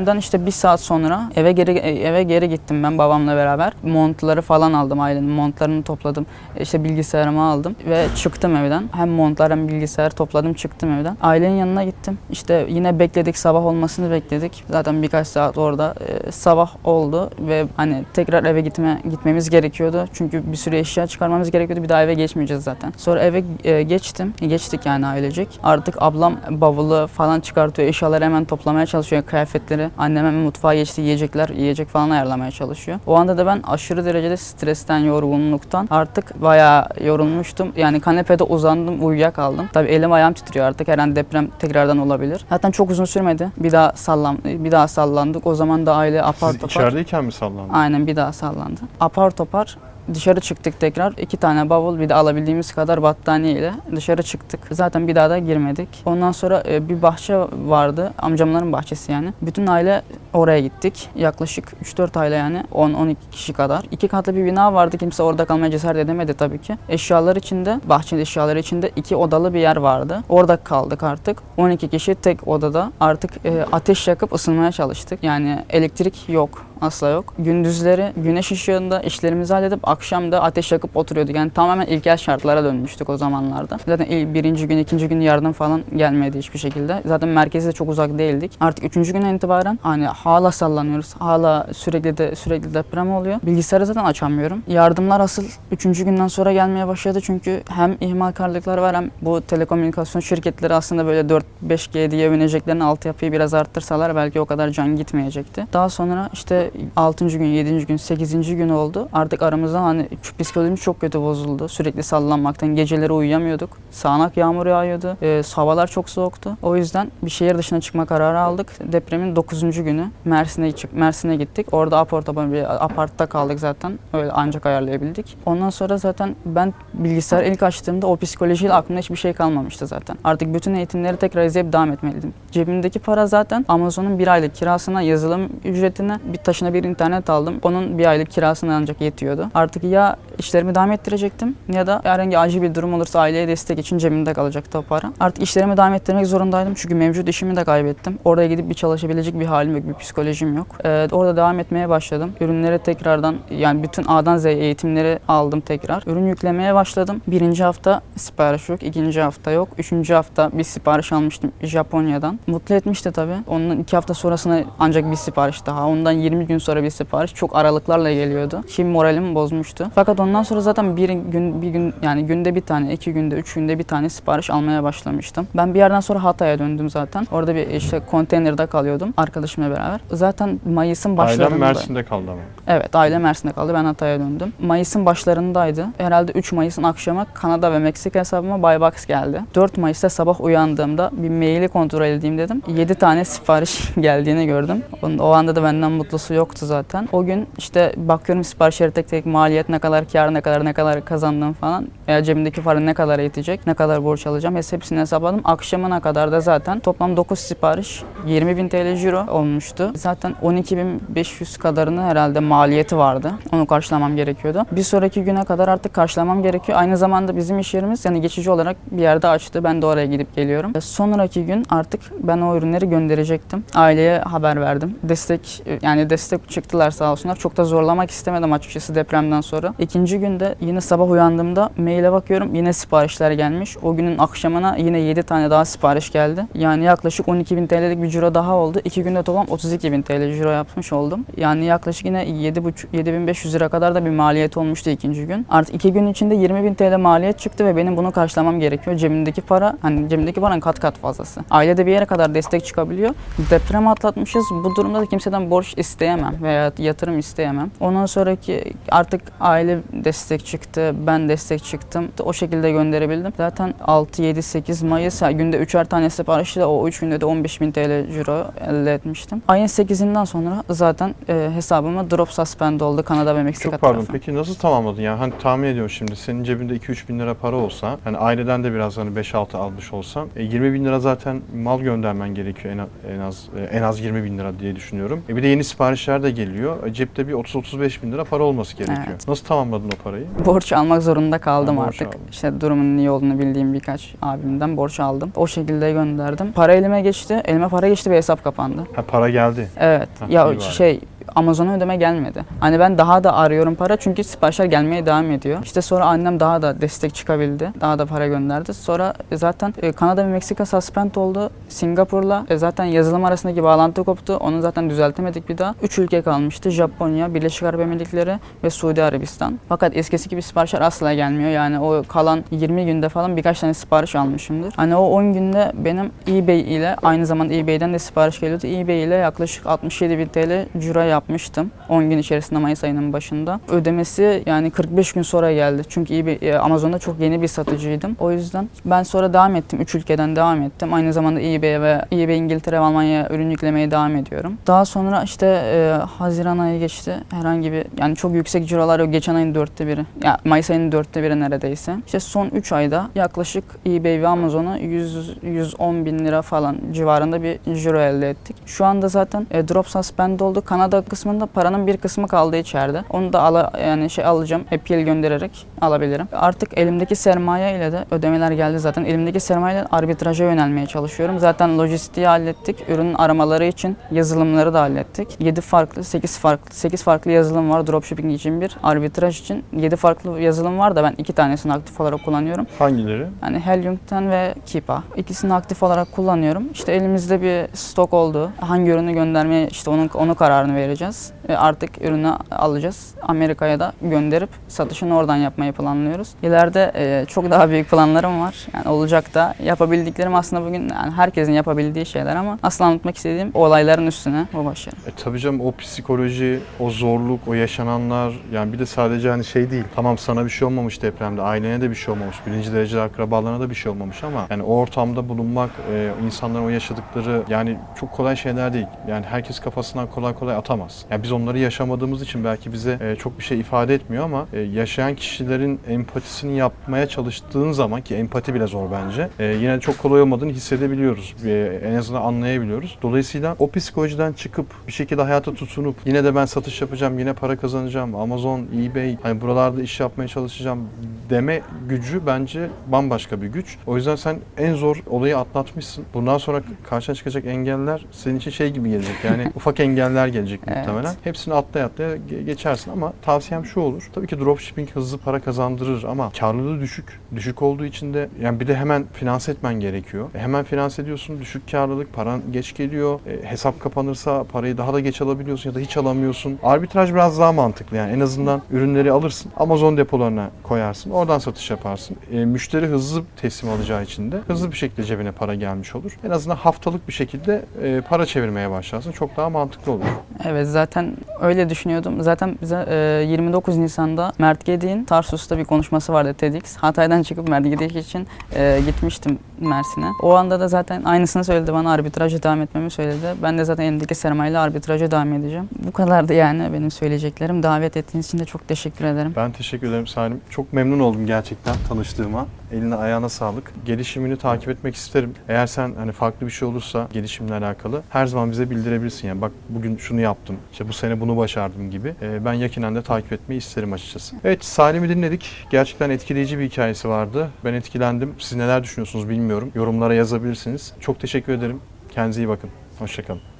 Depremden 0.00 0.18
işte 0.18 0.46
bir 0.46 0.50
saat 0.50 0.80
sonra 0.80 1.30
eve 1.36 1.52
geri 1.52 1.70
eve 1.78 2.22
geri 2.22 2.48
gittim 2.48 2.82
ben 2.82 2.98
babamla 2.98 3.36
beraber. 3.36 3.72
Montları 3.82 4.42
falan 4.42 4.72
aldım 4.72 5.00
ailenin. 5.00 5.30
Montlarını 5.30 5.82
topladım. 5.82 6.26
İşte 6.60 6.84
bilgisayarımı 6.84 7.42
aldım 7.42 7.76
ve 7.88 8.06
çıktım 8.16 8.56
evden. 8.56 8.84
Hem 8.92 9.08
montlar 9.08 9.52
hem 9.52 9.68
bilgisayar 9.68 10.10
topladım 10.10 10.54
çıktım 10.54 10.92
evden. 10.92 11.16
Ailenin 11.22 11.56
yanına 11.56 11.84
gittim. 11.84 12.18
İşte 12.30 12.66
yine 12.68 12.98
bekledik 12.98 13.38
sabah 13.38 13.66
olmasını 13.66 14.10
bekledik. 14.10 14.64
Zaten 14.70 15.02
birkaç 15.02 15.26
saat 15.26 15.58
orada 15.58 15.94
e, 16.08 16.32
sabah 16.32 16.70
oldu 16.84 17.30
ve 17.38 17.66
hani 17.76 18.04
tekrar 18.12 18.44
eve 18.44 18.60
gitme 18.60 19.02
gitmemiz 19.10 19.50
gerekiyordu. 19.50 20.04
Çünkü 20.12 20.52
bir 20.52 20.56
sürü 20.56 20.76
eşya 20.76 21.06
çıkarmamız 21.06 21.50
gerekiyordu. 21.50 21.82
Bir 21.82 21.88
daha 21.88 22.02
eve 22.02 22.14
geçmeyeceğiz 22.14 22.64
zaten. 22.64 22.92
Sonra 22.96 23.20
eve 23.20 23.44
e, 23.64 23.82
geçtim. 23.82 24.34
Geçtik 24.40 24.86
yani 24.86 25.06
ailecek. 25.06 25.48
Artık 25.62 26.02
ablam 26.02 26.36
bavulu 26.50 27.06
falan 27.06 27.40
çıkartıyor. 27.40 27.88
Eşyaları 27.88 28.24
hemen 28.24 28.44
toplamaya 28.44 28.86
çalışıyor. 28.86 29.22
Kıyafetleri. 29.22 29.89
Annem 29.98 30.26
hemen 30.26 30.34
mutfağa 30.40 30.74
geçti. 30.74 31.00
Yiyecekler, 31.00 31.48
yiyecek 31.48 31.88
falan 31.88 32.10
ayarlamaya 32.10 32.50
çalışıyor. 32.50 32.98
O 33.06 33.14
anda 33.16 33.38
da 33.38 33.46
ben 33.46 33.60
aşırı 33.66 34.04
derecede 34.04 34.36
stresten, 34.36 34.98
yorgunluktan 34.98 35.88
artık 35.90 36.42
bayağı 36.42 36.86
yorulmuştum. 37.04 37.72
Yani 37.76 38.00
kanepede 38.00 38.44
uzandım, 38.44 39.06
uyuyakaldım. 39.06 39.68
Tabii 39.72 39.88
elim 39.88 40.12
ayağım 40.12 40.34
titriyor 40.34 40.66
artık. 40.66 40.88
Her 40.88 40.98
an 40.98 41.16
deprem 41.16 41.48
tekrardan 41.58 41.98
olabilir. 41.98 42.44
Zaten 42.50 42.70
çok 42.70 42.90
uzun 42.90 43.04
sürmedi. 43.04 43.50
Bir 43.56 43.72
daha 43.72 43.92
sallan, 43.94 44.38
bir 44.44 44.70
daha 44.72 44.88
sallandık. 44.88 45.46
O 45.46 45.54
zaman 45.54 45.86
da 45.86 45.94
aile 45.94 46.22
apar 46.22 46.50
Siz 46.50 46.60
topar. 46.60 46.70
içerideyken 46.70 47.24
mi 47.24 47.32
sallandı? 47.32 47.72
Aynen 47.72 48.06
bir 48.06 48.16
daha 48.16 48.32
sallandı. 48.32 48.80
Apar 49.00 49.30
topar 49.30 49.76
dışarı 50.14 50.40
çıktık 50.40 50.80
tekrar. 50.80 51.12
iki 51.12 51.36
tane 51.36 51.70
bavul 51.70 52.00
bir 52.00 52.08
de 52.08 52.14
alabildiğimiz 52.14 52.72
kadar 52.72 53.02
battaniye 53.02 53.52
ile 53.52 53.72
dışarı 53.96 54.22
çıktık. 54.22 54.60
Zaten 54.70 55.08
bir 55.08 55.14
daha 55.14 55.30
da 55.30 55.38
girmedik. 55.38 55.88
Ondan 56.04 56.32
sonra 56.32 56.62
e, 56.68 56.88
bir 56.88 57.02
bahçe 57.02 57.36
vardı. 57.66 58.12
Amcamların 58.18 58.72
bahçesi 58.72 59.12
yani. 59.12 59.32
Bütün 59.42 59.66
aile 59.66 60.02
oraya 60.32 60.60
gittik. 60.60 61.08
Yaklaşık 61.16 61.72
3-4 61.84 62.18
aile 62.18 62.34
yani 62.34 62.64
10-12 62.74 63.16
kişi 63.32 63.52
kadar. 63.52 63.84
İki 63.90 64.08
katlı 64.08 64.36
bir 64.36 64.44
bina 64.44 64.74
vardı. 64.74 64.98
Kimse 64.98 65.22
orada 65.22 65.44
kalmaya 65.44 65.70
cesaret 65.70 66.04
edemedi 66.04 66.34
tabii 66.34 66.58
ki. 66.58 66.76
Eşyalar 66.88 67.36
içinde, 67.36 67.80
bahçeli 67.84 68.20
eşyalar 68.20 68.56
içinde 68.56 68.90
iki 68.96 69.16
odalı 69.16 69.54
bir 69.54 69.60
yer 69.60 69.76
vardı. 69.76 70.22
Orada 70.28 70.56
kaldık 70.56 71.02
artık. 71.02 71.42
12 71.56 71.88
kişi 71.88 72.14
tek 72.14 72.48
odada 72.48 72.92
artık 73.00 73.46
e, 73.46 73.64
ateş 73.72 74.08
yakıp 74.08 74.32
ısınmaya 74.32 74.72
çalıştık. 74.72 75.22
Yani 75.22 75.64
elektrik 75.70 76.28
yok 76.28 76.69
asla 76.82 77.08
yok. 77.08 77.34
Gündüzleri 77.38 78.12
güneş 78.16 78.52
ışığında 78.52 79.00
işlerimizi 79.00 79.54
halledip 79.54 79.88
akşam 79.88 80.32
da 80.32 80.42
ateş 80.42 80.72
yakıp 80.72 80.96
oturuyorduk. 80.96 81.36
Yani 81.36 81.50
tamamen 81.50 81.86
ilkel 81.86 82.16
şartlara 82.16 82.64
dönmüştük 82.64 83.08
o 83.08 83.16
zamanlarda. 83.16 83.78
Zaten 83.86 84.34
birinci 84.34 84.68
gün, 84.68 84.78
ikinci 84.78 85.08
gün 85.08 85.20
yardım 85.20 85.52
falan 85.52 85.82
gelmedi 85.96 86.38
hiçbir 86.38 86.58
şekilde. 86.58 87.02
Zaten 87.06 87.28
merkeze 87.28 87.68
de 87.68 87.72
çok 87.72 87.88
uzak 87.88 88.18
değildik. 88.18 88.52
Artık 88.60 88.84
üçüncü 88.84 89.12
günden 89.12 89.34
itibaren 89.34 89.78
hani 89.82 90.06
hala 90.06 90.50
sallanıyoruz. 90.50 91.14
Hala 91.18 91.66
sürekli 91.72 92.16
de 92.16 92.34
sürekli 92.36 92.74
deprem 92.74 93.12
oluyor. 93.12 93.40
Bilgisayarı 93.42 93.86
zaten 93.86 94.04
açamıyorum. 94.04 94.62
Yardımlar 94.68 95.20
asıl 95.20 95.44
üçüncü 95.72 96.04
günden 96.04 96.28
sonra 96.28 96.52
gelmeye 96.52 96.88
başladı 96.88 97.20
çünkü 97.22 97.62
hem 97.68 97.96
ihmalkarlıklar 98.00 98.78
var 98.78 98.96
hem 98.96 99.10
bu 99.22 99.40
telekomünikasyon 99.40 100.20
şirketleri 100.20 100.74
aslında 100.74 101.06
böyle 101.06 101.20
4-5G 101.68 102.10
diye 102.10 102.28
övüneceklerini 102.28 102.84
altyapıyı 102.84 103.32
biraz 103.32 103.54
arttırsalar 103.54 104.16
belki 104.16 104.40
o 104.40 104.44
kadar 104.44 104.70
can 104.70 104.96
gitmeyecekti. 104.96 105.66
Daha 105.72 105.88
sonra 105.88 106.28
işte 106.32 106.69
6. 106.96 107.26
gün, 107.26 107.44
7. 107.44 107.86
gün, 107.86 107.96
8. 107.96 108.56
gün 108.56 108.68
oldu. 108.68 109.08
Artık 109.12 109.42
aramızda 109.42 109.82
hani 109.82 110.08
psikolojimiz 110.38 110.80
çok 110.80 111.00
kötü 111.00 111.20
bozuldu. 111.20 111.68
Sürekli 111.68 112.02
sallanmaktan 112.02 112.68
geceleri 112.68 113.12
uyuyamıyorduk. 113.12 113.70
Sağanak 113.90 114.36
yağmur 114.36 114.66
yağıyordu. 114.66 115.16
Ee, 115.22 115.42
havalar 115.54 115.86
çok 115.86 116.10
soğuktu. 116.10 116.56
O 116.62 116.76
yüzden 116.76 117.12
bir 117.22 117.30
şehir 117.30 117.58
dışına 117.58 117.80
çıkma 117.80 118.06
kararı 118.06 118.40
aldık. 118.40 118.92
Depremin 118.92 119.36
9. 119.36 119.62
günü 119.62 120.10
Mersin'e 120.24 120.72
çık 120.72 120.92
Mersin'e 120.92 121.36
gittik. 121.36 121.66
Orada 121.72 121.98
aport 121.98 122.28
bir 122.28 122.84
apartta 122.84 123.26
kaldık 123.26 123.60
zaten. 123.60 123.98
Öyle 124.12 124.30
ancak 124.32 124.66
ayarlayabildik. 124.66 125.36
Ondan 125.46 125.70
sonra 125.70 125.98
zaten 125.98 126.36
ben 126.44 126.74
bilgisayar 126.94 127.44
ilk 127.44 127.62
açtığımda 127.62 128.06
o 128.06 128.16
psikolojiyle 128.16 128.72
aklımda 128.72 129.00
hiçbir 129.00 129.16
şey 129.16 129.32
kalmamıştı 129.32 129.86
zaten. 129.86 130.16
Artık 130.24 130.54
bütün 130.54 130.74
eğitimleri 130.74 131.16
tekrar 131.16 131.44
izleyip 131.44 131.72
devam 131.72 131.92
etmeliydim. 131.92 132.34
Cebimdeki 132.52 132.98
para 132.98 133.26
zaten 133.26 133.64
Amazon'un 133.68 134.18
bir 134.18 134.28
aylık 134.28 134.54
kirasına, 134.54 135.02
yazılım 135.02 135.48
ücretine, 135.64 136.20
bir 136.32 136.38
taşına 136.60 136.74
bir 136.74 136.84
internet 136.84 137.30
aldım. 137.30 137.58
Onun 137.62 137.98
bir 137.98 138.06
aylık 138.06 138.30
kirasına 138.30 138.76
ancak 138.76 139.00
yetiyordu. 139.00 139.50
Artık 139.54 139.84
ya 139.84 140.16
işlerimi 140.38 140.74
devam 140.74 140.92
ettirecektim 140.92 141.56
ya 141.72 141.86
da 141.86 142.00
herhangi 142.04 142.38
acil 142.38 142.62
bir 142.62 142.74
durum 142.74 142.94
olursa 142.94 143.20
aileye 143.20 143.48
destek 143.48 143.78
için 143.78 143.98
cebimde 143.98 144.34
kalacaktı 144.34 144.78
o 144.78 144.82
para. 144.82 145.12
Artık 145.20 145.42
işlerimi 145.42 145.76
devam 145.76 145.94
ettirmek 145.94 146.26
zorundaydım 146.26 146.74
çünkü 146.74 146.94
mevcut 146.94 147.28
işimi 147.28 147.56
de 147.56 147.64
kaybettim. 147.64 148.18
Oraya 148.24 148.48
gidip 148.48 148.68
bir 148.68 148.74
çalışabilecek 148.74 149.40
bir 149.40 149.46
halim 149.46 149.76
yok, 149.76 149.88
bir 149.88 149.94
psikolojim 149.94 150.56
yok. 150.56 150.66
Ee, 150.84 151.08
orada 151.12 151.36
devam 151.36 151.58
etmeye 151.58 151.88
başladım. 151.88 152.32
Ürünleri 152.40 152.78
tekrardan 152.78 153.36
yani 153.50 153.82
bütün 153.82 154.04
A'dan 154.08 154.36
Z'ye 154.36 154.54
eğitimleri 154.54 155.18
aldım 155.28 155.60
tekrar. 155.60 156.02
Ürün 156.06 156.26
yüklemeye 156.26 156.74
başladım. 156.74 157.22
Birinci 157.26 157.64
hafta 157.64 158.00
sipariş 158.16 158.68
yok, 158.68 158.82
ikinci 158.82 159.20
hafta 159.20 159.50
yok. 159.50 159.68
Üçüncü 159.78 160.14
hafta 160.14 160.50
bir 160.52 160.64
sipariş 160.64 161.12
almıştım 161.12 161.52
Japonya'dan. 161.62 162.40
Mutlu 162.46 162.74
etmişti 162.74 163.12
tabii. 163.12 163.36
Onun 163.48 163.78
iki 163.78 163.96
hafta 163.96 164.14
sonrasına 164.14 164.60
ancak 164.78 165.10
bir 165.10 165.16
sipariş 165.16 165.66
daha. 165.66 165.88
Ondan 165.88 166.12
20 166.12 166.46
gün 166.50 166.58
sonra 166.58 166.82
bir 166.82 166.90
sipariş. 166.90 167.34
Çok 167.34 167.56
aralıklarla 167.56 168.12
geliyordu. 168.12 168.62
Kim 168.68 168.88
moralimi 168.88 169.34
bozmuştu. 169.34 169.90
Fakat 169.94 170.20
ondan 170.20 170.42
sonra 170.42 170.60
zaten 170.60 170.96
bir 170.96 171.08
gün 171.08 171.62
bir 171.62 171.70
gün 171.70 171.94
yani 172.02 172.26
günde 172.26 172.54
bir 172.54 172.60
tane, 172.60 172.92
iki 172.92 173.12
günde, 173.12 173.34
üç 173.34 173.54
günde 173.54 173.78
bir 173.78 173.84
tane 173.84 174.08
sipariş 174.08 174.50
almaya 174.50 174.82
başlamıştım. 174.82 175.48
Ben 175.54 175.74
bir 175.74 175.78
yerden 175.78 176.00
sonra 176.00 176.24
Hatay'a 176.24 176.58
döndüm 176.58 176.90
zaten. 176.90 177.26
Orada 177.32 177.54
bir 177.54 177.66
işte 177.68 178.00
konteynerde 178.10 178.66
kalıyordum 178.66 179.14
arkadaşımla 179.16 179.70
beraber. 179.70 180.00
Zaten 180.12 180.60
Mayıs'ın 180.64 181.16
başlarında. 181.16 181.44
Ailem 181.44 181.60
Mersin'de 181.60 182.04
kaldı 182.04 182.30
ama. 182.30 182.40
Evet 182.66 182.96
aile 182.96 183.18
Mersin'de 183.18 183.52
kaldı. 183.52 183.74
Ben 183.74 183.84
Hatay'a 183.84 184.20
döndüm. 184.20 184.52
Mayıs'ın 184.62 185.06
başlarındaydı. 185.06 185.86
Herhalde 185.98 186.32
3 186.32 186.52
Mayıs'ın 186.52 186.82
akşamı 186.82 187.26
Kanada 187.34 187.72
ve 187.72 187.78
Meksika 187.78 188.18
hesabıma 188.18 188.62
Buybox 188.62 189.06
geldi. 189.06 189.40
4 189.54 189.78
Mayıs'ta 189.78 190.08
sabah 190.08 190.40
uyandığımda 190.40 191.10
bir 191.12 191.30
maili 191.30 191.68
kontrol 191.68 192.04
edeyim 192.04 192.38
dedim. 192.38 192.62
7 192.68 192.94
tane 192.94 193.24
sipariş 193.24 193.94
geldiğini 194.00 194.46
gördüm. 194.46 194.82
O, 195.20 195.30
anda 195.32 195.56
da 195.56 195.62
benden 195.62 195.92
mutlusu 195.92 196.34
yoktu 196.40 196.66
zaten. 196.66 197.08
O 197.12 197.24
gün 197.24 197.48
işte 197.58 197.92
bakıyorum 197.96 198.44
siparişleri 198.44 198.90
tek 198.90 199.08
tek 199.08 199.26
maliyet 199.26 199.68
ne 199.68 199.78
kadar 199.78 200.08
kar 200.12 200.34
ne 200.34 200.40
kadar 200.40 200.64
ne 200.64 200.72
kadar 200.72 201.04
kazandım 201.04 201.52
falan. 201.52 201.88
Veya 202.08 202.22
cebimdeki 202.22 202.62
para 202.62 202.80
ne 202.80 202.94
kadar 202.94 203.18
yetecek, 203.18 203.66
ne 203.66 203.74
kadar 203.74 204.04
borç 204.04 204.26
alacağım. 204.26 204.56
Hepsini 204.56 205.00
hesapladım. 205.00 205.40
Akşamına 205.44 206.00
kadar 206.00 206.32
da 206.32 206.40
zaten 206.40 206.80
toplam 206.80 207.16
9 207.16 207.38
sipariş 207.38 208.02
20 208.26 208.56
bin 208.56 208.68
TL 208.68 208.96
ciro 208.96 209.26
olmuştu. 209.30 209.92
Zaten 209.96 210.34
12.500 210.42 211.58
kadarını 211.58 212.02
herhalde 212.02 212.40
maliyeti 212.40 212.96
vardı. 212.96 213.32
Onu 213.52 213.66
karşılamam 213.66 214.16
gerekiyordu. 214.16 214.66
Bir 214.72 214.82
sonraki 214.82 215.22
güne 215.24 215.44
kadar 215.44 215.68
artık 215.68 215.94
karşılamam 215.94 216.42
gerekiyor. 216.42 216.78
Aynı 216.78 216.96
zamanda 216.96 217.36
bizim 217.36 217.58
iş 217.58 217.74
yerimiz 217.74 218.04
yani 218.04 218.20
geçici 218.20 218.50
olarak 218.50 218.76
bir 218.90 219.02
yerde 219.02 219.28
açtı. 219.28 219.64
Ben 219.64 219.82
de 219.82 219.86
oraya 219.86 220.06
gidip 220.06 220.36
geliyorum. 220.36 220.72
E, 220.74 220.80
Sonraki 220.80 221.46
gün 221.46 221.64
artık 221.70 222.00
ben 222.20 222.40
o 222.40 222.56
ürünleri 222.56 222.88
gönderecektim. 222.88 223.64
Aileye 223.74 224.18
haber 224.18 224.60
verdim. 224.60 224.98
Destek 225.02 225.62
yani 225.82 226.10
destek 226.10 226.29
çıktılar 226.38 226.90
sağ 226.90 227.12
olsunlar. 227.12 227.36
Çok 227.36 227.56
da 227.56 227.64
zorlamak 227.64 228.10
istemedim 228.10 228.52
açıkçası 228.52 228.94
depremden 228.94 229.40
sonra. 229.40 229.74
İkinci 229.78 230.18
günde 230.18 230.54
yine 230.60 230.80
sabah 230.80 231.10
uyandığımda 231.10 231.70
maile 231.76 232.12
bakıyorum. 232.12 232.54
Yine 232.54 232.72
siparişler 232.72 233.30
gelmiş. 233.30 233.76
O 233.82 233.96
günün 233.96 234.18
akşamına 234.18 234.76
yine 234.76 234.98
7 234.98 235.22
tane 235.22 235.50
daha 235.50 235.64
sipariş 235.64 236.12
geldi. 236.12 236.46
Yani 236.54 236.84
yaklaşık 236.84 237.26
12.000 237.26 237.66
TL'lik 237.66 238.02
bir 238.02 238.08
ciro 238.08 238.34
daha 238.34 238.54
oldu. 238.54 238.80
İki 238.84 239.02
günde 239.02 239.22
toplam 239.22 239.46
32.000 239.46 240.02
TL 240.02 240.36
ciro 240.36 240.50
yapmış 240.50 240.92
oldum. 240.92 241.24
Yani 241.36 241.64
yaklaşık 241.64 242.06
yine 242.06 242.24
7.5 242.24 242.86
7500 242.92 243.54
lira 243.54 243.68
kadar 243.68 243.94
da 243.94 244.04
bir 244.04 244.10
maliyet 244.10 244.56
olmuştu 244.56 244.90
ikinci 244.90 245.26
gün. 245.26 245.46
Artık 245.50 245.74
iki 245.74 245.92
gün 245.92 246.06
içinde 246.06 246.34
20.000 246.34 246.74
TL 246.74 246.98
maliyet 246.98 247.38
çıktı 247.38 247.64
ve 247.64 247.76
benim 247.76 247.96
bunu 247.96 248.12
karşılamam 248.12 248.60
gerekiyor. 248.60 248.96
Cebimdeki 248.96 249.40
para 249.40 249.78
hani 249.82 250.08
cebimdeki 250.08 250.40
paranın 250.40 250.60
kat 250.60 250.80
kat 250.80 250.98
fazlası. 250.98 251.40
Ailede 251.50 251.86
bir 251.86 251.92
yere 251.92 252.04
kadar 252.04 252.34
destek 252.34 252.64
çıkabiliyor. 252.64 253.14
Deprem 253.50 253.88
atlatmışız. 253.88 254.44
Bu 254.50 254.76
durumda 254.76 255.00
da 255.00 255.06
kimseden 255.06 255.50
borç 255.50 255.74
isteyemem 256.10 256.42
veya 256.42 256.72
yatırım 256.78 257.18
isteyemem. 257.18 257.70
Ondan 257.80 258.06
sonraki 258.06 258.72
artık 258.90 259.20
aile 259.40 259.78
destek 259.92 260.46
çıktı. 260.46 260.94
Ben 261.06 261.28
destek 261.28 261.64
çıktım. 261.64 262.08
O 262.24 262.32
şekilde 262.32 262.70
gönderebildim. 262.70 263.32
Zaten 263.36 263.74
6, 263.80 264.22
7, 264.22 264.42
8 264.42 264.82
Mayıs 264.82 265.20
günde 265.20 265.62
3'er 265.62 265.84
tane 265.86 266.10
siparişle 266.10 266.64
o 266.64 266.88
3 266.88 267.00
günde 267.00 267.20
de 267.20 267.24
15.000 267.24 267.72
TL 267.72 268.12
ciro 268.12 268.46
elde 268.66 268.94
etmiştim. 268.94 269.42
Ayın 269.48 269.66
8'inden 269.66 270.24
sonra 270.24 270.62
zaten 270.70 271.14
e, 271.28 271.50
hesabıma 271.54 272.10
drop 272.10 272.28
suspend 272.30 272.80
oldu 272.80 273.02
Kanada 273.02 273.36
ve 273.36 273.42
Meksika 273.42 273.70
Çok 273.70 273.80
pardon. 273.80 273.94
tarafı. 273.94 274.12
Peki 274.12 274.34
nasıl 274.34 274.54
tamamladın? 274.54 275.02
Yani 275.02 275.18
hani 275.18 275.32
tahmin 275.42 275.68
ediyorum 275.68 275.90
şimdi 275.90 276.16
senin 276.16 276.44
cebinde 276.44 276.76
2-3 276.76 277.08
bin 277.08 277.18
lira 277.18 277.34
para 277.34 277.56
olsa, 277.56 277.98
hani 278.04 278.16
aileden 278.16 278.64
de 278.64 278.72
biraz 278.72 278.96
hani 278.96 279.10
5-6 279.20 279.56
almış 279.56 279.92
olsan, 279.92 280.28
e, 280.36 280.42
20 280.42 280.72
bin 280.72 280.84
lira 280.84 281.00
zaten 281.00 281.40
mal 281.62 281.80
göndermen 281.80 282.34
gerekiyor 282.34 282.74
en 282.74 282.78
az 282.78 282.88
en 283.08 283.20
az, 283.20 283.48
e, 283.58 283.62
en 283.76 283.82
az 283.82 284.00
20 284.00 284.24
bin 284.24 284.38
lira 284.38 284.58
diye 284.60 284.76
düşünüyorum. 284.76 285.22
E 285.28 285.36
bir 285.36 285.42
de 285.42 285.46
yeni 285.46 285.64
siparişler 286.00 286.22
de 286.22 286.30
geliyor. 286.30 286.86
E, 286.86 286.92
cepte 286.92 287.28
bir 287.28 287.32
30-35 287.32 288.02
bin 288.02 288.12
lira 288.12 288.24
para 288.24 288.42
olması 288.42 288.76
gerekiyor. 288.76 289.06
Evet. 289.10 289.28
Nasıl 289.28 289.44
tamamladın 289.46 289.88
o 290.00 290.02
parayı? 290.04 290.26
Borç 290.46 290.72
almak 290.72 291.02
zorunda 291.02 291.38
kaldım 291.38 291.78
Ha, 291.78 291.84
artık. 291.84 292.08
aldın. 292.08 292.18
İşte 292.30 292.60
durumun 292.60 292.98
iyi 292.98 293.10
olduğunu 293.10 293.38
bildiğim 293.38 293.72
birkaç 293.74 294.14
abimden 294.22 294.76
borç 294.76 295.00
aldım. 295.00 295.32
O 295.36 295.46
şekilde 295.46 295.92
gönderdim. 295.92 296.52
Para 296.52 296.72
elime 296.74 297.00
geçti. 297.00 297.42
Elime 297.44 297.68
para 297.68 297.88
geçti 297.88 298.10
ve 298.10 298.16
hesap 298.16 298.44
kapandı. 298.44 298.86
Ha 298.96 299.02
para 299.02 299.30
geldi. 299.30 299.68
Evet. 299.78 300.08
Ha, 300.20 300.26
ya 300.28 300.52
iyi 300.52 300.56
bari. 300.58 301.00
Amazon'a 301.34 301.76
ödeme 301.76 301.96
gelmedi. 301.96 302.44
Hani 302.60 302.78
ben 302.78 302.98
daha 302.98 303.24
da 303.24 303.34
arıyorum 303.34 303.74
para 303.74 303.96
çünkü 303.96 304.24
siparişler 304.24 304.64
gelmeye 304.64 305.06
devam 305.06 305.30
ediyor. 305.30 305.58
İşte 305.64 305.82
sonra 305.82 306.04
annem 306.04 306.40
daha 306.40 306.62
da 306.62 306.80
destek 306.80 307.14
çıkabildi. 307.14 307.72
Daha 307.80 307.98
da 307.98 308.06
para 308.06 308.26
gönderdi. 308.26 308.74
Sonra 308.74 309.14
e, 309.30 309.36
zaten 309.36 309.74
e, 309.82 309.92
Kanada 309.92 310.24
ve 310.24 310.28
Meksika 310.28 310.66
suspend 310.66 311.14
oldu. 311.14 311.50
Singapur'la 311.68 312.46
e, 312.48 312.56
zaten 312.56 312.84
yazılım 312.84 313.24
arasındaki 313.24 313.62
bağlantı 313.62 314.04
koptu. 314.04 314.36
Onu 314.36 314.60
zaten 314.60 314.90
düzeltemedik 314.90 315.48
bir 315.48 315.58
daha. 315.58 315.74
Üç 315.82 315.98
ülke 315.98 316.22
kalmıştı. 316.22 316.70
Japonya, 316.70 317.34
Birleşik 317.34 317.62
Arap 317.62 317.80
Emirlikleri 317.80 318.38
ve 318.64 318.70
Suudi 318.70 319.02
Arabistan. 319.02 319.58
Fakat 319.68 319.96
eskisi 319.96 320.28
gibi 320.28 320.42
siparişler 320.42 320.80
asla 320.80 321.14
gelmiyor. 321.14 321.50
Yani 321.50 321.80
o 321.80 322.02
kalan 322.08 322.44
20 322.50 322.86
günde 322.86 323.08
falan 323.08 323.36
birkaç 323.36 323.60
tane 323.60 323.74
sipariş 323.74 324.16
almışımdır. 324.16 324.72
Hani 324.76 324.96
o 324.96 325.02
10 325.02 325.32
günde 325.32 325.72
benim 325.74 326.10
eBay 326.28 326.60
ile 326.60 326.96
aynı 327.02 327.26
zamanda 327.26 327.54
eBay'den 327.54 327.94
de 327.94 327.98
sipariş 327.98 328.40
geliyordu. 328.40 328.66
eBay 328.66 329.02
ile 329.02 329.14
yaklaşık 329.14 329.66
67 329.66 330.18
bin 330.18 330.26
TL 330.26 330.80
ciro 330.80 331.00
yaptım 331.00 331.19
yapmıştım. 331.20 331.70
10 331.88 332.10
gün 332.10 332.18
içerisinde 332.18 332.60
Mayıs 332.60 332.84
ayının 332.84 333.12
başında. 333.12 333.60
Ödemesi 333.68 334.42
yani 334.46 334.70
45 334.70 335.12
gün 335.12 335.22
sonra 335.22 335.52
geldi. 335.52 335.82
Çünkü 335.88 336.14
eBay, 336.14 336.38
e, 336.42 336.54
Amazon'da 336.54 336.98
çok 336.98 337.20
yeni 337.20 337.42
bir 337.42 337.48
satıcıydım. 337.48 338.16
O 338.20 338.32
yüzden 338.32 338.68
ben 338.84 339.02
sonra 339.02 339.32
devam 339.32 339.56
ettim. 339.56 339.80
3 339.80 339.94
ülkeden 339.94 340.36
devam 340.36 340.62
ettim. 340.62 340.94
Aynı 340.94 341.12
zamanda 341.12 341.40
eBay 341.40 341.82
ve 341.82 342.04
eBay 342.12 342.38
İngiltere 342.38 342.76
ve 342.76 342.80
Almanya'ya 342.80 343.28
ürün 343.30 343.50
yüklemeye 343.50 343.90
devam 343.90 344.16
ediyorum. 344.16 344.58
Daha 344.66 344.84
sonra 344.84 345.22
işte 345.22 345.46
e, 345.46 345.92
Haziran 346.18 346.58
ayı 346.58 346.80
geçti. 346.80 347.14
Herhangi 347.30 347.72
bir 347.72 347.86
yani 347.98 348.16
çok 348.16 348.34
yüksek 348.34 348.68
cirolar 348.68 349.00
yok. 349.00 349.12
Geçen 349.12 349.34
ayın 349.34 349.54
dörtte 349.54 349.86
biri. 349.86 350.06
Ya 350.24 350.38
Mayıs 350.44 350.70
ayının 350.70 350.92
dörtte 350.92 351.22
biri 351.22 351.40
neredeyse. 351.40 351.96
İşte 352.06 352.20
son 352.20 352.46
3 352.46 352.72
ayda 352.72 353.08
yaklaşık 353.14 353.64
eBay 353.86 354.22
ve 354.22 354.28
Amazon'a 354.28 354.76
100 354.76 355.36
110 355.42 356.04
bin 356.04 356.18
lira 356.18 356.42
falan 356.42 356.76
civarında 356.92 357.42
bir 357.42 357.58
ciro 357.74 358.00
elde 358.00 358.30
ettik. 358.30 358.56
Şu 358.66 358.84
anda 358.84 359.08
zaten 359.08 359.46
e, 359.50 359.68
drop 359.68 359.88
suspend 359.88 360.40
oldu. 360.40 360.62
Kanada 360.64 360.99
kısmında 361.08 361.46
paranın 361.46 361.86
bir 361.86 361.96
kısmı 361.96 362.28
kaldı 362.28 362.56
içeride. 362.56 363.04
Onu 363.10 363.32
da 363.32 363.42
ala, 363.42 363.72
yani 363.84 364.10
şey 364.10 364.24
alacağım. 364.24 364.64
APL 364.72 365.00
göndererek 365.00 365.66
alabilirim. 365.80 366.28
Artık 366.32 366.78
elimdeki 366.78 367.16
sermaye 367.16 367.76
ile 367.76 367.92
de 367.92 368.04
ödemeler 368.10 368.50
geldi 368.50 368.78
zaten. 368.78 369.04
Elimdeki 369.04 369.40
sermaye 369.40 369.78
ile 369.78 369.86
arbitraja 369.90 370.44
yönelmeye 370.44 370.86
çalışıyorum. 370.86 371.38
Zaten 371.38 371.78
lojistiği 371.78 372.26
hallettik. 372.26 372.88
Ürün 372.88 373.14
aramaları 373.14 373.64
için 373.64 373.96
yazılımları 374.10 374.74
da 374.74 374.80
hallettik. 374.80 375.28
7 375.40 375.60
farklı, 375.60 376.04
8 376.04 376.38
farklı, 376.38 376.74
8 376.74 377.02
farklı 377.02 377.30
yazılım 377.30 377.70
var 377.70 377.86
dropshipping 377.86 378.32
için 378.32 378.60
bir, 378.60 378.76
arbitraj 378.82 379.40
için 379.40 379.64
7 379.76 379.96
farklı 379.96 380.40
yazılım 380.40 380.78
var 380.78 380.96
da 380.96 381.02
ben 381.02 381.14
iki 381.18 381.32
tanesini 381.32 381.72
aktif 381.72 382.00
olarak 382.00 382.24
kullanıyorum. 382.24 382.66
Hangileri? 382.78 383.26
Yani 383.42 383.58
Helium'ten 383.58 384.30
ve 384.30 384.54
Kipa. 384.66 385.02
İkisini 385.16 385.54
aktif 385.54 385.82
olarak 385.82 386.12
kullanıyorum. 386.12 386.68
İşte 386.72 386.92
elimizde 386.92 387.42
bir 387.42 387.76
stok 387.76 388.14
oldu. 388.14 388.50
Hangi 388.60 388.90
ürünü 388.90 389.12
göndermeye 389.12 389.68
işte 389.68 389.90
onun 389.90 390.10
onu 390.14 390.34
kararını 390.34 390.76
vereceğiz. 390.90 391.32
E 391.50 391.56
artık 391.56 392.02
ürünü 392.02 392.32
alacağız. 392.50 393.14
Amerika'ya 393.22 393.80
da 393.80 393.92
gönderip 394.02 394.48
satışını 394.68 395.16
oradan 395.16 395.36
yapmayı 395.36 395.72
planlıyoruz. 395.72 396.28
İleride 396.42 396.92
e, 396.94 397.24
çok 397.28 397.50
daha 397.50 397.70
büyük 397.70 397.90
planlarım 397.90 398.40
var. 398.40 398.66
Yani 398.74 398.88
olacak 398.88 399.34
da 399.34 399.54
yapabildiklerim 399.64 400.34
aslında 400.34 400.66
bugün 400.66 400.88
yani 400.88 401.12
herkesin 401.16 401.52
yapabildiği 401.52 402.06
şeyler 402.06 402.36
ama 402.36 402.58
asla 402.62 402.84
anlatmak 402.84 403.16
istediğim 403.16 403.50
olayların 403.54 404.06
üstüne 404.06 404.46
bu 404.52 404.64
başarı. 404.64 404.94
E 405.06 405.10
tabii 405.24 405.38
canım 405.38 405.60
o 405.60 405.72
psikoloji, 405.72 406.60
o 406.80 406.90
zorluk, 406.90 407.40
o 407.46 407.54
yaşananlar 407.54 408.32
yani 408.52 408.72
bir 408.72 408.78
de 408.78 408.86
sadece 408.86 409.30
hani 409.30 409.44
şey 409.44 409.70
değil. 409.70 409.84
Tamam 409.94 410.18
sana 410.18 410.44
bir 410.44 410.50
şey 410.50 410.68
olmamış 410.68 411.02
depremde, 411.02 411.42
ailene 411.42 411.80
de 411.80 411.90
bir 411.90 411.94
şey 411.94 412.14
olmamış, 412.14 412.36
birinci 412.46 412.72
derecede 412.72 413.00
akrabalarına 413.00 413.60
da 413.60 413.70
bir 413.70 413.74
şey 413.74 413.92
olmamış 413.92 414.24
ama 414.24 414.46
yani 414.50 414.62
o 414.62 414.74
ortamda 414.76 415.28
bulunmak, 415.28 415.70
e, 415.92 416.10
insanların 416.26 416.64
o 416.64 416.68
yaşadıkları 416.68 417.42
yani 417.48 417.78
çok 418.00 418.12
kolay 418.12 418.36
şeyler 418.36 418.72
değil. 418.72 418.86
Yani 419.08 419.26
herkes 419.26 419.60
kafasından 419.60 420.06
kolay 420.06 420.34
kolay 420.34 420.56
atamaz. 420.56 421.04
Yani 421.10 421.22
biz 421.22 421.32
onları 421.42 421.58
yaşamadığımız 421.58 422.22
için 422.22 422.44
belki 422.44 422.72
bize 422.72 422.98
e, 423.00 423.16
çok 423.16 423.38
bir 423.38 423.44
şey 423.44 423.60
ifade 423.60 423.94
etmiyor 423.94 424.24
ama 424.24 424.46
e, 424.52 424.58
yaşayan 424.60 425.14
kişilerin 425.14 425.80
empatisini 425.88 426.56
yapmaya 426.56 427.06
çalıştığın 427.06 427.72
zaman 427.72 428.00
ki 428.02 428.14
empati 428.14 428.54
bile 428.54 428.66
zor 428.66 428.86
bence. 428.92 429.28
e, 429.38 429.44
yine 429.44 429.80
çok 429.80 429.98
kolay 429.98 430.22
olmadığını 430.22 430.50
hissedebiliyoruz. 430.52 431.34
E, 431.46 431.80
en 431.84 431.94
azından 431.94 432.22
anlayabiliyoruz. 432.22 432.98
Dolayısıyla 433.02 433.56
o 433.58 433.70
psikolojiden 433.70 434.32
çıkıp 434.32 434.66
bir 434.86 434.92
şekilde 434.92 435.22
hayata 435.22 435.54
tutunup 435.54 435.96
yine 436.04 436.24
de 436.24 436.34
ben 436.34 436.44
satış 436.44 436.80
yapacağım, 436.80 437.18
yine 437.18 437.32
para 437.32 437.56
kazanacağım. 437.56 438.14
Amazon, 438.14 438.66
eBay, 438.76 439.16
hani 439.22 439.40
buralarda 439.40 439.82
iş 439.82 440.00
yapmaya 440.00 440.28
çalışacağım 440.28 440.88
deme 441.30 441.60
gücü 441.88 442.26
bence 442.26 442.68
bambaşka 442.86 443.42
bir 443.42 443.46
güç. 443.46 443.76
O 443.86 443.96
yüzden 443.96 444.16
sen 444.16 444.38
en 444.58 444.74
zor 444.74 445.02
olayı 445.06 445.38
atlatmışsın. 445.38 446.04
Bundan 446.14 446.38
sonra 446.38 446.62
karşına 446.90 447.14
çıkacak 447.14 447.44
engeller 447.44 448.04
senin 448.12 448.36
için 448.36 448.50
şey 448.50 448.70
gibi 448.70 448.90
gelecek. 448.90 449.14
Yani 449.24 449.46
ufak 449.56 449.80
engeller 449.80 450.26
gelecek 450.28 450.60
Evet. 450.66 451.29
Hepsini 451.30 451.54
atlaya 451.54 451.86
atlaya 451.86 452.16
ge- 452.16 452.42
geçersin 452.42 452.90
ama 452.90 453.12
tavsiyem 453.22 453.64
şu 453.64 453.80
olur. 453.80 454.10
Tabii 454.14 454.26
ki 454.26 454.38
dropshipping 454.40 454.90
hızlı 454.90 455.18
para 455.18 455.40
kazandırır 455.40 456.02
ama 456.04 456.30
karlılığı 456.40 456.80
düşük. 456.80 457.20
Düşük 457.36 457.62
olduğu 457.62 457.84
için 457.84 458.14
de 458.14 458.28
yani 458.42 458.60
bir 458.60 458.68
de 458.68 458.76
hemen 458.76 459.04
finanse 459.12 459.52
etmen 459.52 459.80
gerekiyor. 459.80 460.28
E, 460.34 460.38
hemen 460.38 460.64
finanse 460.64 461.02
ediyorsun. 461.02 461.40
Düşük 461.40 461.70
karlılık, 461.70 462.12
paran 462.12 462.40
geç 462.52 462.74
geliyor. 462.76 463.20
E, 463.26 463.46
hesap 463.50 463.80
kapanırsa 463.80 464.44
parayı 464.44 464.78
daha 464.78 464.94
da 464.94 465.00
geç 465.00 465.22
alabiliyorsun 465.22 465.70
ya 465.70 465.74
da 465.76 465.80
hiç 465.80 465.96
alamıyorsun. 465.96 466.58
Arbitraj 466.62 467.12
biraz 467.12 467.38
daha 467.40 467.52
mantıklı 467.52 467.96
yani. 467.96 468.12
En 468.12 468.20
azından 468.20 468.62
ürünleri 468.70 469.12
alırsın. 469.12 469.52
Amazon 469.56 469.96
depolarına 469.96 470.50
koyarsın. 470.62 471.10
Oradan 471.10 471.38
satış 471.38 471.70
yaparsın. 471.70 472.16
E, 472.32 472.44
müşteri 472.44 472.86
hızlı 472.86 473.22
teslim 473.36 473.70
alacağı 473.70 474.02
için 474.02 474.32
de 474.32 474.36
hızlı 474.46 474.70
bir 474.72 474.76
şekilde 474.76 475.04
cebine 475.04 475.32
para 475.32 475.54
gelmiş 475.54 475.94
olur. 475.94 476.16
En 476.24 476.30
azından 476.30 476.56
haftalık 476.56 477.08
bir 477.08 477.12
şekilde 477.12 477.62
e, 477.82 478.00
para 478.08 478.26
çevirmeye 478.26 478.70
başlarsın. 478.70 479.12
Çok 479.12 479.36
daha 479.36 479.50
mantıklı 479.50 479.92
olur. 479.92 480.04
Evet 480.44 480.66
zaten 480.68 481.09
öyle 481.40 481.70
düşünüyordum. 481.70 482.22
Zaten 482.22 482.58
bize 482.62 482.86
e, 482.88 483.24
29 483.28 483.76
Nisan'da 483.76 484.32
Mert 484.38 484.64
Gedik'in 484.64 485.04
Tarsus'ta 485.04 485.58
bir 485.58 485.64
konuşması 485.64 486.12
vardı 486.12 486.34
TEDx. 486.34 486.76
Hatay'dan 486.76 487.22
çıkıp 487.22 487.48
Mert 487.48 487.64
Gedik 487.64 487.96
için 487.96 488.26
e, 488.54 488.80
gitmiştim 488.86 489.38
Mersin'e. 489.60 490.06
O 490.22 490.34
anda 490.34 490.60
da 490.60 490.68
zaten 490.68 491.04
aynısını 491.04 491.44
söyledi 491.44 491.72
bana 491.72 491.92
arbitraja 491.92 492.42
devam 492.42 492.60
etmemi 492.62 492.90
söyledi. 492.90 493.26
Ben 493.42 493.58
de 493.58 493.64
zaten 493.64 493.84
elimdeki 493.84 494.14
sermayeyle 494.14 494.58
arbitraja 494.58 495.10
devam 495.10 495.32
edeceğim. 495.32 495.68
Bu 495.86 495.92
kadardı 495.92 496.34
yani 496.34 496.72
benim 496.72 496.90
söyleyeceklerim. 496.90 497.62
Davet 497.62 497.96
ettiğiniz 497.96 498.26
için 498.26 498.38
de 498.38 498.44
çok 498.44 498.68
teşekkür 498.68 499.04
ederim. 499.04 499.32
Ben 499.36 499.52
teşekkür 499.52 499.88
ederim 499.88 500.06
Salim. 500.06 500.40
Çok 500.50 500.72
memnun 500.72 501.00
oldum 501.00 501.26
gerçekten 501.26 501.74
tanıştığıma. 501.88 502.46
Eline 502.72 502.94
ayağına 502.94 503.28
sağlık. 503.28 503.72
Gelişimini 503.84 504.36
takip 504.36 504.68
etmek 504.68 504.94
isterim. 504.94 505.34
Eğer 505.48 505.66
sen 505.66 505.94
hani 505.94 506.12
farklı 506.12 506.46
bir 506.46 506.52
şey 506.52 506.68
olursa 506.68 507.08
gelişimle 507.12 507.54
alakalı 507.54 508.02
her 508.10 508.26
zaman 508.26 508.50
bize 508.50 508.70
bildirebilirsin. 508.70 509.28
Yani 509.28 509.40
bak 509.40 509.52
bugün 509.68 509.96
şunu 509.96 510.20
yaptım, 510.20 510.56
işte 510.72 510.88
bu 510.88 510.92
sene 510.92 511.20
bunu 511.20 511.36
başardım 511.36 511.90
gibi. 511.90 512.14
Ee, 512.22 512.44
ben 512.44 512.52
yakinen 512.52 512.94
de 512.94 513.02
takip 513.02 513.32
etmeyi 513.32 513.58
isterim 513.58 513.92
açıkçası. 513.92 514.36
Evet 514.44 514.64
Salim'i 514.64 515.08
dinledik. 515.08 515.66
Gerçekten 515.70 516.10
etkileyici 516.10 516.58
bir 516.58 516.64
hikayesi 516.70 517.08
vardı. 517.08 517.50
Ben 517.64 517.74
etkilendim. 517.74 518.34
Siz 518.38 518.58
neler 518.58 518.82
düşünüyorsunuz 518.82 519.28
bilmiyorum. 519.28 519.72
Yorumlara 519.74 520.14
yazabilirsiniz. 520.14 520.92
Çok 521.00 521.20
teşekkür 521.20 521.52
ederim. 521.52 521.80
Kendinize 522.14 522.42
iyi 522.42 522.48
bakın. 522.48 522.70
Hoşçakalın. 522.98 523.59